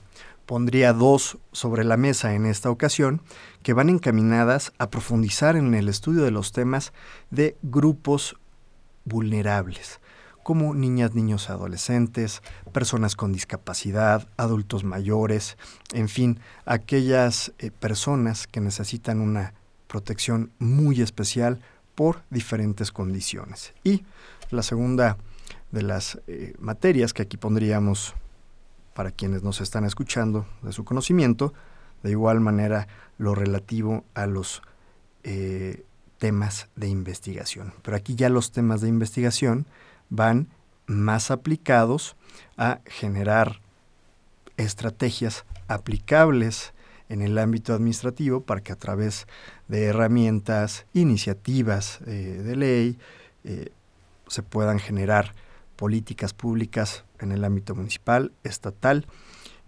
pondría 0.46 0.94
dos 0.94 1.38
sobre 1.52 1.84
la 1.84 1.98
mesa 1.98 2.34
en 2.34 2.46
esta 2.46 2.70
ocasión, 2.70 3.22
que 3.62 3.74
van 3.74 3.90
encaminadas 3.90 4.74
a 4.78 4.90
profundizar 4.90 5.56
en 5.56 5.74
el 5.74 5.88
estudio 5.88 6.24
de 6.24 6.32
los 6.32 6.52
temas 6.52 6.94
de 7.32 7.56
grupos 7.62 8.36
vulnerables, 9.06 10.00
como 10.44 10.76
niñas, 10.76 11.16
niños, 11.16 11.50
adolescentes, 11.50 12.42
personas 12.72 13.16
con 13.16 13.32
discapacidad, 13.34 14.28
adultos 14.38 14.84
mayores, 14.84 15.58
en 15.94 16.10
fin, 16.10 16.40
aquellas 16.66 17.54
eh, 17.60 17.72
personas 17.72 18.48
que 18.48 18.62
necesitan 18.62 19.22
una 19.22 19.54
protección 19.88 20.52
muy 20.60 21.02
especial 21.02 21.60
por 21.96 22.24
diferentes 22.30 22.92
condiciones. 22.92 23.74
Y 23.84 24.04
la 24.52 24.64
segunda 24.64 25.18
de 25.72 25.82
las 25.82 26.20
eh, 26.28 26.54
materias 26.60 27.14
que 27.14 27.24
aquí 27.24 27.38
pondríamos 27.38 28.14
para 28.94 29.12
quienes 29.12 29.44
nos 29.44 29.62
están 29.62 29.86
escuchando 29.86 30.46
de 30.62 30.72
su 30.72 30.84
conocimiento, 30.84 31.54
de 32.04 32.12
igual 32.12 32.40
manera 32.40 32.88
lo 33.18 33.34
relativo 33.34 34.04
a 34.14 34.28
los 34.28 34.62
eh, 35.24 35.86
temas 36.18 36.68
de 36.76 36.88
investigación. 36.88 37.74
Pero 37.82 37.98
aquí 37.98 38.16
ya 38.16 38.30
los 38.30 38.52
temas 38.52 38.82
de 38.82 38.90
investigación 38.90 39.66
van 40.14 40.48
más 40.86 41.32
aplicados 41.32 42.16
a 42.56 42.82
generar 42.86 43.62
estrategias 44.58 45.44
aplicables 45.68 46.74
en 47.10 47.22
el 47.24 47.38
ámbito 47.40 47.74
administrativo 47.74 48.42
para 48.42 48.62
que 48.62 48.72
a 48.72 48.76
través 48.76 49.28
de 49.68 49.86
herramientas, 49.86 50.86
iniciativas 50.94 52.00
eh, 52.06 52.42
de 52.44 52.56
ley, 52.56 52.98
eh, 53.44 53.72
se 54.28 54.44
puedan 54.44 54.80
generar 54.80 55.34
políticas 55.76 56.34
públicas 56.34 57.06
en 57.20 57.32
el 57.32 57.44
ámbito 57.44 57.74
municipal, 57.74 58.32
estatal 58.44 59.08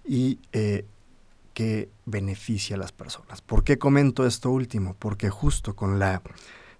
y 0.06 0.40
eh, 0.54 0.86
que 1.56 1.90
beneficie 2.06 2.76
a 2.76 2.78
las 2.78 2.92
personas. 2.92 3.42
¿Por 3.42 3.64
qué 3.64 3.80
comento 3.80 4.28
esto 4.28 4.52
último? 4.52 4.96
Porque 5.00 5.30
justo 5.32 5.76
con 5.76 5.98
la 5.98 6.22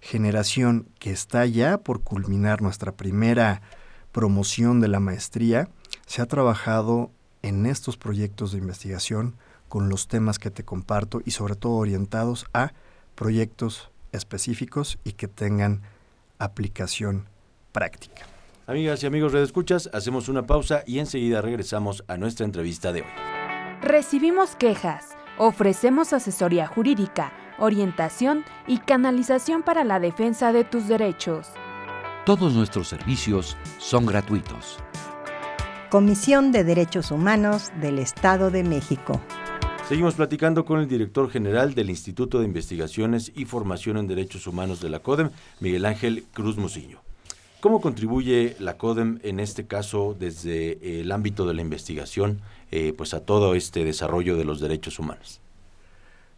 generación 0.06 0.86
que 1.00 1.10
está 1.10 1.44
ya 1.46 1.78
por 1.78 2.00
culminar 2.00 2.62
nuestra 2.62 2.92
primera 2.92 3.60
promoción 4.12 4.80
de 4.80 4.88
la 4.88 5.00
maestría, 5.00 5.68
se 6.06 6.22
ha 6.22 6.26
trabajado 6.26 7.10
en 7.42 7.66
estos 7.66 7.96
proyectos 7.96 8.52
de 8.52 8.58
investigación 8.58 9.34
con 9.68 9.88
los 9.88 10.06
temas 10.06 10.38
que 10.38 10.50
te 10.50 10.64
comparto 10.64 11.20
y 11.24 11.32
sobre 11.32 11.56
todo 11.56 11.72
orientados 11.72 12.46
a 12.54 12.72
proyectos 13.16 13.90
específicos 14.12 14.98
y 15.02 15.12
que 15.12 15.26
tengan 15.26 15.82
aplicación 16.38 17.28
práctica. 17.72 18.26
Amigas 18.68 19.02
y 19.02 19.06
amigos 19.06 19.32
de 19.32 19.42
Escuchas, 19.42 19.90
hacemos 19.92 20.28
una 20.28 20.46
pausa 20.46 20.82
y 20.86 21.00
enseguida 21.00 21.42
regresamos 21.42 22.04
a 22.06 22.16
nuestra 22.16 22.46
entrevista 22.46 22.92
de 22.92 23.02
hoy. 23.02 23.08
Recibimos 23.82 24.54
quejas, 24.56 25.16
ofrecemos 25.36 26.12
asesoría 26.12 26.66
jurídica, 26.66 27.32
orientación 27.58 28.44
y 28.66 28.78
canalización 28.78 29.62
para 29.62 29.84
la 29.84 30.00
defensa 30.00 30.52
de 30.52 30.64
tus 30.64 30.88
derechos. 30.88 31.48
Todos 32.24 32.54
nuestros 32.54 32.88
servicios 32.88 33.56
son 33.78 34.06
gratuitos. 34.06 34.78
Comisión 35.90 36.50
de 36.50 36.64
Derechos 36.64 37.10
Humanos 37.12 37.70
del 37.80 38.00
Estado 38.00 38.50
de 38.50 38.64
México. 38.64 39.20
Seguimos 39.88 40.14
platicando 40.14 40.64
con 40.64 40.80
el 40.80 40.88
director 40.88 41.30
general 41.30 41.74
del 41.74 41.90
Instituto 41.90 42.40
de 42.40 42.46
Investigaciones 42.46 43.30
y 43.36 43.44
Formación 43.44 43.96
en 43.96 44.08
Derechos 44.08 44.48
Humanos 44.48 44.80
de 44.80 44.90
la 44.90 44.98
CODEM, 44.98 45.30
Miguel 45.60 45.86
Ángel 45.86 46.24
Cruz 46.32 46.56
Muciño. 46.56 47.00
¿Cómo 47.60 47.80
contribuye 47.80 48.56
la 48.58 48.76
CODEM 48.76 49.20
en 49.22 49.38
este 49.38 49.68
caso 49.68 50.16
desde 50.18 51.00
el 51.00 51.12
ámbito 51.12 51.46
de 51.46 51.54
la 51.54 51.62
investigación 51.62 52.40
eh, 52.72 52.92
pues 52.96 53.14
a 53.14 53.24
todo 53.24 53.54
este 53.54 53.84
desarrollo 53.84 54.36
de 54.36 54.44
los 54.44 54.58
derechos 54.60 54.98
humanos? 54.98 55.40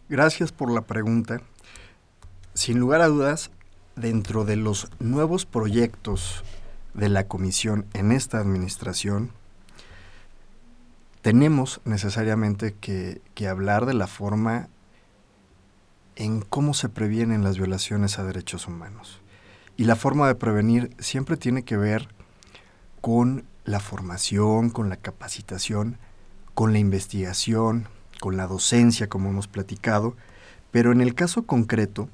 Gracias 0.09 0.53
por 0.53 0.71
la 0.71 0.83
pregunta. 0.83 1.43
Sin 2.55 2.79
lugar 2.79 3.03
a 3.03 3.09
dudas, 3.09 3.51
dentro 3.95 4.47
de 4.47 4.57
los 4.57 4.91
nuevos 5.01 5.45
proyectos 5.45 6.45
de 6.95 7.11
la 7.11 7.29
Comisión 7.29 7.85
en 7.93 8.13
esta 8.13 8.39
administración, 8.39 9.33
tenemos 11.21 11.83
necesariamente 11.85 12.75
que, 12.75 13.21
hablar 13.47 13.85
de 13.85 13.93
la 13.93 14.07
forma 14.07 14.69
en 16.17 16.41
cómo 16.41 16.73
se 16.73 16.89
previenen 16.89 17.45
las 17.45 17.59
violaciones 17.59 18.19
a 18.19 18.25
derechos 18.25 18.67
humanos. 18.67 19.21
Y 19.77 19.85
la 19.85 19.95
forma 19.95 20.27
de 20.27 20.37
prevenir 20.37 20.91
siempre 20.99 21.37
tiene 21.37 21.65
que 21.65 21.77
ver 21.77 22.09
con 23.03 23.45
la 23.65 23.79
formación, 23.79 24.71
con 24.71 24.89
la 24.89 24.97
capacitación, 24.97 25.99
con 26.55 26.73
la 26.73 26.79
investigación, 26.79 27.89
con 28.21 28.37
la 28.37 28.47
docencia, 28.47 29.09
como 29.09 29.31
hemos 29.31 29.49
platicado, 29.49 30.17
pero 30.71 30.93
en 30.93 31.01
el 31.01 31.15
caso 31.15 31.45
concreto, 31.45 32.09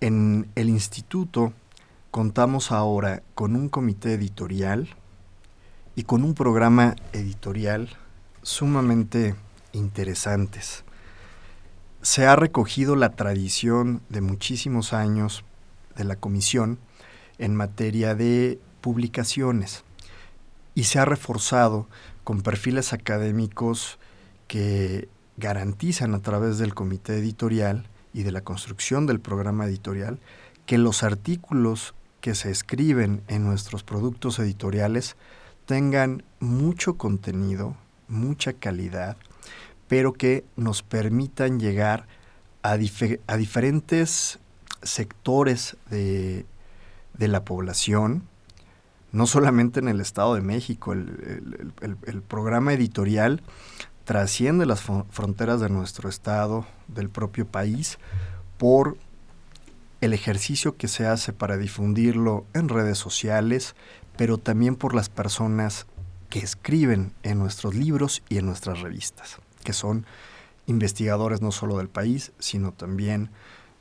en 0.00 0.48
el 0.54 0.68
instituto 0.68 1.52
contamos 2.10 2.72
ahora 2.72 3.22
con 3.34 3.54
un 3.54 3.68
comité 3.68 4.14
editorial 4.14 4.88
y 5.94 6.04
con 6.04 6.24
un 6.24 6.34
programa 6.34 6.96
editorial 7.12 7.90
sumamente 8.42 9.34
interesantes. 9.72 10.84
Se 12.02 12.26
ha 12.26 12.34
recogido 12.34 12.96
la 12.96 13.10
tradición 13.10 14.00
de 14.08 14.22
muchísimos 14.22 14.92
años 14.92 15.44
de 15.96 16.04
la 16.04 16.16
comisión 16.16 16.78
en 17.38 17.54
materia 17.54 18.14
de 18.14 18.58
publicaciones 18.80 19.84
y 20.74 20.84
se 20.84 20.98
ha 20.98 21.04
reforzado 21.04 21.86
con 22.24 22.40
perfiles 22.40 22.92
académicos 22.92 23.98
que 24.50 25.08
garantizan 25.36 26.12
a 26.12 26.22
través 26.22 26.58
del 26.58 26.74
comité 26.74 27.16
editorial 27.18 27.86
y 28.12 28.24
de 28.24 28.32
la 28.32 28.40
construcción 28.40 29.06
del 29.06 29.20
programa 29.20 29.64
editorial 29.66 30.18
que 30.66 30.76
los 30.76 31.04
artículos 31.04 31.94
que 32.20 32.34
se 32.34 32.50
escriben 32.50 33.22
en 33.28 33.44
nuestros 33.44 33.84
productos 33.84 34.40
editoriales 34.40 35.14
tengan 35.66 36.24
mucho 36.40 36.94
contenido, 36.94 37.76
mucha 38.08 38.52
calidad, 38.52 39.16
pero 39.86 40.14
que 40.14 40.44
nos 40.56 40.82
permitan 40.82 41.60
llegar 41.60 42.08
a, 42.64 42.76
diferentes 42.76 44.40
sectores 44.82 45.76
de, 45.90 46.44
la 47.18 47.44
población, 47.44 48.24
no 49.12 49.28
solamente 49.28 49.78
en 49.78 49.86
el 49.86 50.00
Estado 50.00 50.34
de 50.34 50.40
México, 50.40 50.92
el, 50.92 51.72
el 51.80 52.22
programa 52.22 52.72
editorial 52.72 53.42
trasciende 54.10 54.66
las 54.66 54.80
fronteras 54.80 55.60
de 55.60 55.68
nuestro 55.68 56.08
Estado, 56.08 56.66
del 56.88 57.10
propio 57.10 57.46
país, 57.46 58.00
por 58.58 58.96
el 60.00 60.12
ejercicio 60.12 60.76
que 60.76 60.88
se 60.88 61.06
hace 61.06 61.32
para 61.32 61.56
difundirlo 61.56 62.44
en 62.52 62.68
redes 62.68 62.98
sociales, 62.98 63.76
pero 64.16 64.36
también 64.36 64.74
por 64.74 64.96
las 64.96 65.08
personas 65.08 65.86
que 66.28 66.40
escriben 66.40 67.12
en 67.22 67.38
nuestros 67.38 67.76
libros 67.76 68.24
y 68.28 68.38
en 68.38 68.46
nuestras 68.46 68.80
revistas, 68.80 69.36
que 69.62 69.72
son 69.72 70.04
investigadores 70.66 71.40
no 71.40 71.52
solo 71.52 71.78
del 71.78 71.88
país, 71.88 72.32
sino 72.40 72.72
también 72.72 73.30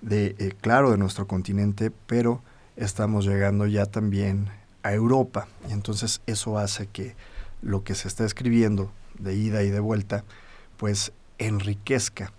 de, 0.02 0.36
eh, 0.38 0.54
claro, 0.62 0.92
de 0.92 1.00
nuestro 1.00 1.26
continente, 1.26 1.90
pero 2.06 2.44
estamos 2.76 3.26
llegando 3.26 3.66
ya 3.66 3.88
también 3.88 4.52
a 4.84 4.94
Europa. 4.94 5.48
Y 5.68 5.72
entonces 5.72 6.22
eso 6.28 6.60
hace 6.60 6.86
que 6.86 7.16
lo 7.64 7.84
que 7.84 7.96
se 7.96 8.08
está 8.08 8.26
escribiendo 8.26 8.92
de 9.20 9.36
ida 9.36 9.64
y 9.64 9.70
de 9.70 9.80
vuelta, 9.80 10.24
pues 10.78 11.12
enriquezca 11.38 12.32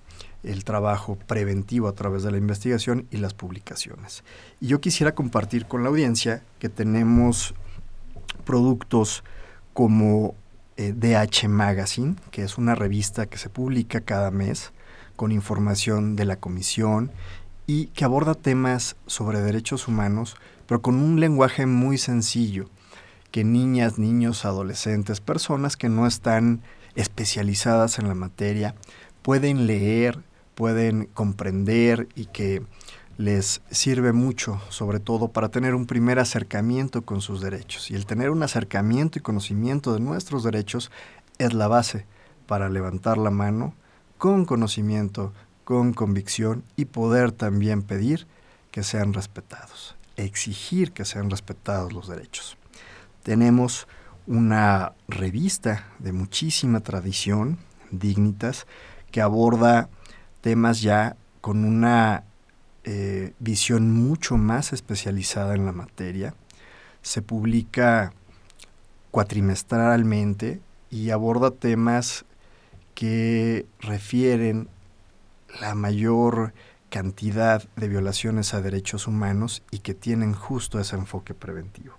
el 0.42 0.64
trabajo 0.64 1.16
preventivo 1.26 1.88
a 1.88 1.94
través 1.94 2.22
de 2.22 2.30
la 2.30 2.38
investigación 2.38 3.06
y 3.10 3.18
las 3.18 3.34
publicaciones. 3.34 4.24
Y 4.60 4.68
yo 4.68 4.80
quisiera 4.80 5.14
compartir 5.14 5.66
con 5.66 5.82
la 5.82 5.90
audiencia 5.90 6.42
que 6.58 6.68
tenemos 6.68 7.54
productos 8.44 9.22
como 9.74 10.34
DH 10.76 11.44
eh, 11.44 11.48
Magazine, 11.48 12.16
que 12.30 12.42
es 12.42 12.56
una 12.58 12.74
revista 12.74 13.26
que 13.26 13.38
se 13.38 13.50
publica 13.50 14.00
cada 14.00 14.30
mes 14.30 14.72
con 15.16 15.32
información 15.32 16.16
de 16.16 16.24
la 16.24 16.36
comisión 16.36 17.10
y 17.66 17.86
que 17.88 18.04
aborda 18.04 18.34
temas 18.34 18.96
sobre 19.06 19.40
derechos 19.40 19.86
humanos, 19.86 20.36
pero 20.66 20.80
con 20.80 20.96
un 20.96 21.20
lenguaje 21.20 21.66
muy 21.66 21.98
sencillo, 21.98 22.70
que 23.30 23.44
niñas, 23.44 23.98
niños, 23.98 24.44
adolescentes, 24.44 25.20
personas 25.20 25.76
que 25.76 25.88
no 25.88 26.06
están 26.06 26.62
especializadas 26.94 27.98
en 27.98 28.08
la 28.08 28.14
materia, 28.14 28.74
pueden 29.22 29.66
leer, 29.66 30.20
pueden 30.54 31.06
comprender 31.06 32.08
y 32.14 32.26
que 32.26 32.62
les 33.16 33.60
sirve 33.70 34.12
mucho, 34.12 34.60
sobre 34.70 34.98
todo 34.98 35.28
para 35.28 35.50
tener 35.50 35.74
un 35.74 35.86
primer 35.86 36.18
acercamiento 36.18 37.02
con 37.02 37.20
sus 37.20 37.40
derechos. 37.40 37.90
Y 37.90 37.94
el 37.94 38.06
tener 38.06 38.30
un 38.30 38.42
acercamiento 38.42 39.18
y 39.18 39.22
conocimiento 39.22 39.92
de 39.92 40.00
nuestros 40.00 40.42
derechos 40.42 40.90
es 41.38 41.52
la 41.52 41.68
base 41.68 42.06
para 42.46 42.68
levantar 42.68 43.18
la 43.18 43.30
mano 43.30 43.74
con 44.16 44.44
conocimiento, 44.44 45.32
con 45.64 45.92
convicción 45.92 46.64
y 46.76 46.86
poder 46.86 47.30
también 47.30 47.82
pedir 47.82 48.26
que 48.70 48.82
sean 48.82 49.12
respetados, 49.12 49.96
exigir 50.16 50.92
que 50.92 51.04
sean 51.04 51.30
respetados 51.30 51.92
los 51.92 52.08
derechos. 52.08 52.56
Tenemos 53.22 53.86
una 54.26 54.92
revista 55.08 55.86
de 55.98 56.12
muchísima 56.12 56.80
tradición, 56.80 57.58
Dignitas, 57.90 58.66
que 59.10 59.20
aborda 59.20 59.88
temas 60.40 60.80
ya 60.80 61.16
con 61.40 61.64
una 61.64 62.24
eh, 62.84 63.34
visión 63.38 63.92
mucho 63.92 64.36
más 64.36 64.72
especializada 64.72 65.54
en 65.54 65.66
la 65.66 65.72
materia. 65.72 66.34
Se 67.02 67.22
publica 67.22 68.12
cuatrimestralmente 69.10 70.60
y 70.90 71.10
aborda 71.10 71.50
temas 71.50 72.24
que 72.94 73.66
refieren 73.80 74.68
la 75.60 75.74
mayor 75.74 76.52
cantidad 76.90 77.68
de 77.76 77.88
violaciones 77.88 78.54
a 78.54 78.60
derechos 78.60 79.06
humanos 79.06 79.62
y 79.70 79.78
que 79.80 79.94
tienen 79.94 80.34
justo 80.34 80.78
ese 80.80 80.96
enfoque 80.96 81.34
preventivo. 81.34 81.94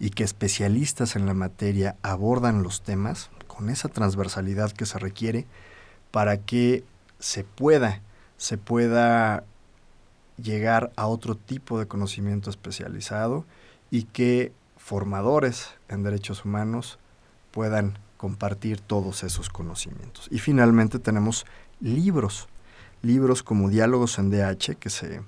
Y 0.00 0.10
que 0.10 0.24
especialistas 0.24 1.14
en 1.14 1.26
la 1.26 1.34
materia 1.34 1.94
abordan 2.02 2.64
los 2.64 2.82
temas 2.82 3.30
con 3.46 3.70
esa 3.70 3.88
transversalidad 3.88 4.72
que 4.72 4.86
se 4.86 4.98
requiere 4.98 5.46
para 6.10 6.38
que 6.38 6.82
se 7.18 7.44
pueda, 7.44 8.00
se 8.36 8.58
pueda 8.58 9.44
llegar 10.42 10.90
a 10.96 11.06
otro 11.06 11.36
tipo 11.36 11.78
de 11.78 11.86
conocimiento 11.86 12.50
especializado 12.50 13.44
y 13.90 14.04
que 14.04 14.52
formadores 14.76 15.68
en 15.88 16.02
derechos 16.02 16.44
humanos 16.44 16.98
puedan 17.50 17.98
compartir 18.16 18.80
todos 18.80 19.22
esos 19.22 19.48
conocimientos. 19.48 20.28
Y 20.30 20.38
finalmente 20.38 20.98
tenemos 20.98 21.46
libros, 21.80 22.48
libros 23.02 23.42
como 23.42 23.68
Diálogos 23.68 24.18
en 24.18 24.30
DH 24.30 24.76
que 24.78 24.90
se 24.90 25.22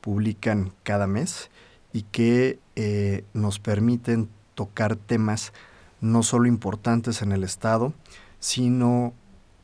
publican 0.00 0.72
cada 0.82 1.06
mes 1.06 1.50
y 1.92 2.02
que 2.02 2.58
eh, 2.76 3.24
nos 3.32 3.58
permiten 3.58 4.28
tocar 4.54 4.96
temas 4.96 5.52
no 6.00 6.22
solo 6.22 6.46
importantes 6.46 7.22
en 7.22 7.32
el 7.32 7.44
Estado, 7.44 7.92
sino 8.38 9.14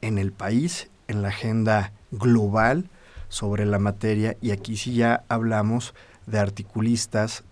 en 0.01 0.19
el 0.19 0.33
país 0.33 0.89
en 1.09 1.23
la 1.23 1.29
agenda 1.29 1.93
global 2.11 2.89
sobre 3.29 3.67
la 3.67 3.79
materia. 3.79 4.37
Y 4.41 4.51
aquí 4.51 4.77
sí 4.77 4.95
ya 4.95 5.25
hablamos 5.29 5.95
de 6.27 6.39
articulistas 6.39 7.45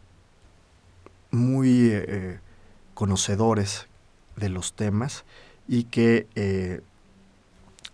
muy 1.31 1.91
eh, 1.91 2.39
conocedores 2.95 3.87
de 4.37 4.49
los 4.49 4.75
temas 4.75 5.25
y 5.69 5.85
que 5.85 6.27
eh, 6.35 6.81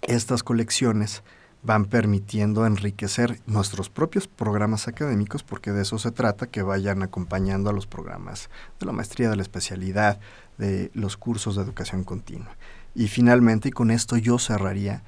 estas 0.03 0.43
colecciones 0.43 1.23
van 1.62 1.87
permitiendo 1.87 2.66
enriquecer 2.66 3.40
nuestros 3.47 3.90
propios 3.90 4.29
programas 4.29 4.88
académicos, 4.88 5.42
porque 5.42 5.73
de 5.73 5.83
eso 5.83 5.99
se 5.99 6.12
trata, 6.12 6.47
que 6.47 6.62
vayan 6.62 7.03
acompañando 7.03 7.71
a 7.71 7.73
los 7.73 7.87
programas 7.87 8.51
de 8.79 8.87
la 8.87 8.92
maestría, 8.92 9.31
de 9.31 9.37
la 9.37 9.42
especialidad, 9.42 10.21
de 10.59 10.90
los 10.95 11.16
cursos 11.16 11.57
de 11.57 11.62
educación 11.62 12.05
continua. 12.05 12.57
Y 12.95 13.09
finalmente, 13.09 13.69
y 13.69 13.73
con 13.73 13.90
esto 13.90 14.16
yo 14.16 14.38
cerraría, 14.38 15.03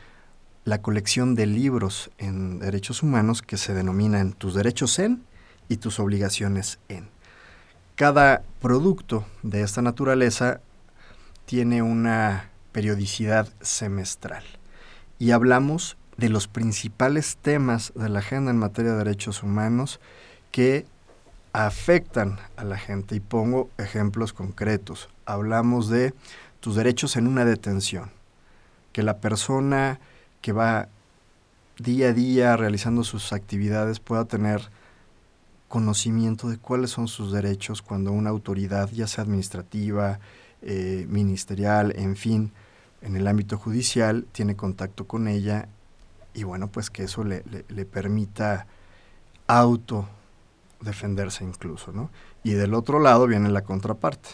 la 0.64 0.82
colección 0.82 1.34
de 1.34 1.46
libros 1.46 2.10
en 2.18 2.58
derechos 2.58 3.02
humanos 3.02 3.40
que 3.40 3.56
se 3.56 3.72
denominan 3.72 4.32
Tus 4.32 4.54
derechos 4.54 4.98
en 4.98 5.22
y 5.68 5.78
Tus 5.78 5.98
obligaciones 5.98 6.78
en. 6.88 7.08
Cada 7.94 8.42
producto 8.60 9.24
de 9.42 9.62
esta 9.62 9.82
naturaleza 9.82 10.60
tiene 11.46 11.82
una 11.82 12.50
periodicidad 12.72 13.48
semestral 13.60 14.44
y 15.18 15.30
hablamos 15.32 15.96
de 16.18 16.28
los 16.28 16.48
principales 16.48 17.38
temas 17.40 17.92
de 17.94 18.08
la 18.08 18.18
agenda 18.18 18.50
en 18.50 18.58
materia 18.58 18.92
de 18.92 18.98
derechos 18.98 19.42
humanos 19.42 20.00
que 20.50 20.84
afectan 21.52 22.38
a 22.56 22.64
la 22.64 22.76
gente. 22.76 23.14
Y 23.14 23.20
pongo 23.20 23.70
ejemplos 23.78 24.32
concretos. 24.32 25.08
Hablamos 25.24 25.88
de 25.88 26.12
tus 26.60 26.74
derechos 26.74 27.16
en 27.16 27.28
una 27.28 27.44
detención, 27.44 28.10
que 28.92 29.02
la 29.02 29.18
persona 29.18 30.00
que 30.42 30.52
va 30.52 30.88
día 31.78 32.08
a 32.08 32.12
día 32.12 32.56
realizando 32.56 33.04
sus 33.04 33.32
actividades 33.32 34.00
pueda 34.00 34.24
tener 34.24 34.70
conocimiento 35.68 36.48
de 36.48 36.58
cuáles 36.58 36.90
son 36.90 37.06
sus 37.06 37.32
derechos 37.32 37.80
cuando 37.80 38.10
una 38.10 38.30
autoridad, 38.30 38.90
ya 38.90 39.06
sea 39.06 39.22
administrativa, 39.22 40.18
eh, 40.62 41.06
ministerial, 41.08 41.92
en 41.96 42.16
fin, 42.16 42.50
en 43.02 43.14
el 43.14 43.28
ámbito 43.28 43.56
judicial, 43.56 44.26
tiene 44.32 44.56
contacto 44.56 45.06
con 45.06 45.28
ella 45.28 45.68
y 46.38 46.44
bueno, 46.44 46.68
pues 46.68 46.88
que 46.88 47.02
eso 47.02 47.24
le, 47.24 47.42
le, 47.68 47.84
permita 47.84 48.68
auto 49.48 50.08
defenderse 50.80 51.42
incluso, 51.42 51.90
¿no? 51.90 52.10
Y 52.44 52.52
del 52.52 52.74
otro 52.74 53.00
lado 53.00 53.26
viene 53.26 53.48
la 53.48 53.64
contraparte, 53.64 54.28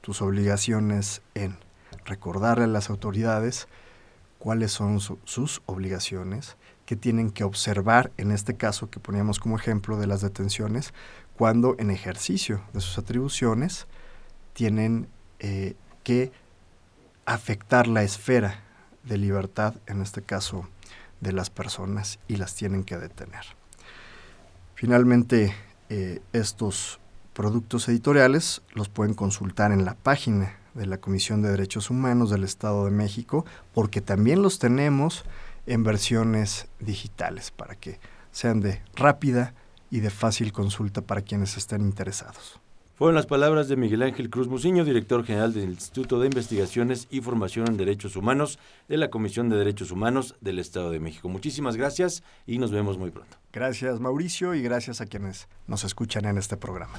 tus 0.00 0.20
obligaciones 0.20 1.22
en 1.34 1.56
recordarle 2.04 2.64
a 2.64 2.66
las 2.66 2.90
autoridades 2.90 3.68
cuáles 4.40 4.72
son 4.72 4.98
sus 4.98 5.62
obligaciones, 5.66 6.56
que 6.86 6.96
tienen 6.96 7.30
que 7.30 7.44
observar, 7.44 8.10
en 8.16 8.32
este 8.32 8.56
caso 8.56 8.90
que 8.90 8.98
poníamos 8.98 9.38
como 9.38 9.56
ejemplo 9.56 9.96
de 9.96 10.08
las 10.08 10.22
detenciones, 10.22 10.92
cuando 11.36 11.76
en 11.78 11.92
ejercicio 11.92 12.62
de 12.72 12.80
sus 12.80 12.98
atribuciones 12.98 13.86
tienen 14.54 15.06
eh, 15.38 15.76
que 16.02 16.32
afectar 17.26 17.86
la 17.86 18.02
esfera 18.02 18.64
de 19.04 19.18
libertad, 19.18 19.76
en 19.86 20.02
este 20.02 20.20
caso 20.22 20.66
de 21.20 21.32
las 21.32 21.50
personas, 21.50 22.18
y 22.28 22.36
las 22.36 22.54
tienen 22.54 22.84
que 22.84 22.96
detener. 22.96 23.44
Finalmente, 24.74 25.54
eh, 25.88 26.20
estos 26.32 27.00
productos 27.32 27.88
editoriales 27.88 28.62
los 28.74 28.88
pueden 28.88 29.14
consultar 29.14 29.72
en 29.72 29.84
la 29.84 29.94
página 29.94 30.56
de 30.74 30.86
la 30.86 30.98
Comisión 30.98 31.42
de 31.42 31.50
Derechos 31.50 31.90
Humanos 31.90 32.30
del 32.30 32.44
Estado 32.44 32.84
de 32.84 32.90
México, 32.90 33.44
porque 33.72 34.00
también 34.00 34.42
los 34.42 34.58
tenemos 34.58 35.24
en 35.66 35.82
versiones 35.82 36.68
digitales 36.78 37.50
para 37.50 37.74
que 37.74 38.00
sean 38.30 38.60
de 38.60 38.82
rápida 38.94 39.54
y 39.90 40.00
de 40.00 40.10
fácil 40.10 40.52
consulta 40.52 41.02
para 41.02 41.22
quienes 41.22 41.56
estén 41.56 41.82
interesados. 41.82 42.60
Fueron 42.98 43.14
las 43.14 43.26
palabras 43.26 43.68
de 43.68 43.76
Miguel 43.76 44.02
Ángel 44.02 44.28
Cruz 44.28 44.48
Muciño, 44.48 44.84
director 44.84 45.24
general 45.24 45.54
del 45.54 45.70
Instituto 45.70 46.18
de 46.18 46.26
Investigaciones 46.26 47.06
y 47.12 47.20
Formación 47.20 47.68
en 47.68 47.76
Derechos 47.76 48.16
Humanos 48.16 48.58
de 48.88 48.96
la 48.96 49.08
Comisión 49.08 49.48
de 49.48 49.56
Derechos 49.56 49.92
Humanos 49.92 50.34
del 50.40 50.58
Estado 50.58 50.90
de 50.90 50.98
México. 50.98 51.28
Muchísimas 51.28 51.76
gracias 51.76 52.24
y 52.44 52.58
nos 52.58 52.72
vemos 52.72 52.98
muy 52.98 53.12
pronto. 53.12 53.36
Gracias 53.52 54.00
Mauricio 54.00 54.52
y 54.56 54.62
gracias 54.62 55.00
a 55.00 55.06
quienes 55.06 55.46
nos 55.68 55.84
escuchan 55.84 56.24
en 56.24 56.38
este 56.38 56.56
programa. 56.56 56.98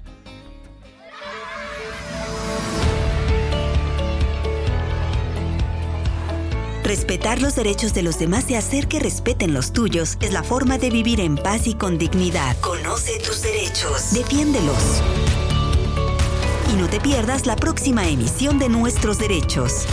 Respetar 6.89 7.39
los 7.39 7.55
derechos 7.55 7.93
de 7.93 8.01
los 8.01 8.17
demás 8.17 8.49
y 8.49 8.55
hacer 8.55 8.87
que 8.87 8.99
respeten 8.99 9.53
los 9.53 9.73
tuyos 9.73 10.17
es 10.21 10.33
la 10.33 10.41
forma 10.41 10.79
de 10.79 10.89
vivir 10.89 11.19
en 11.19 11.35
paz 11.35 11.67
y 11.67 11.75
con 11.75 11.99
dignidad. 11.99 12.57
Conoce 12.61 13.19
tus 13.19 13.43
derechos. 13.43 14.11
Defiéndelos. 14.11 15.03
Y 16.73 16.81
no 16.81 16.87
te 16.87 16.99
pierdas 16.99 17.45
la 17.45 17.55
próxima 17.55 18.07
emisión 18.07 18.57
de 18.57 18.69
Nuestros 18.69 19.19
Derechos. 19.19 19.85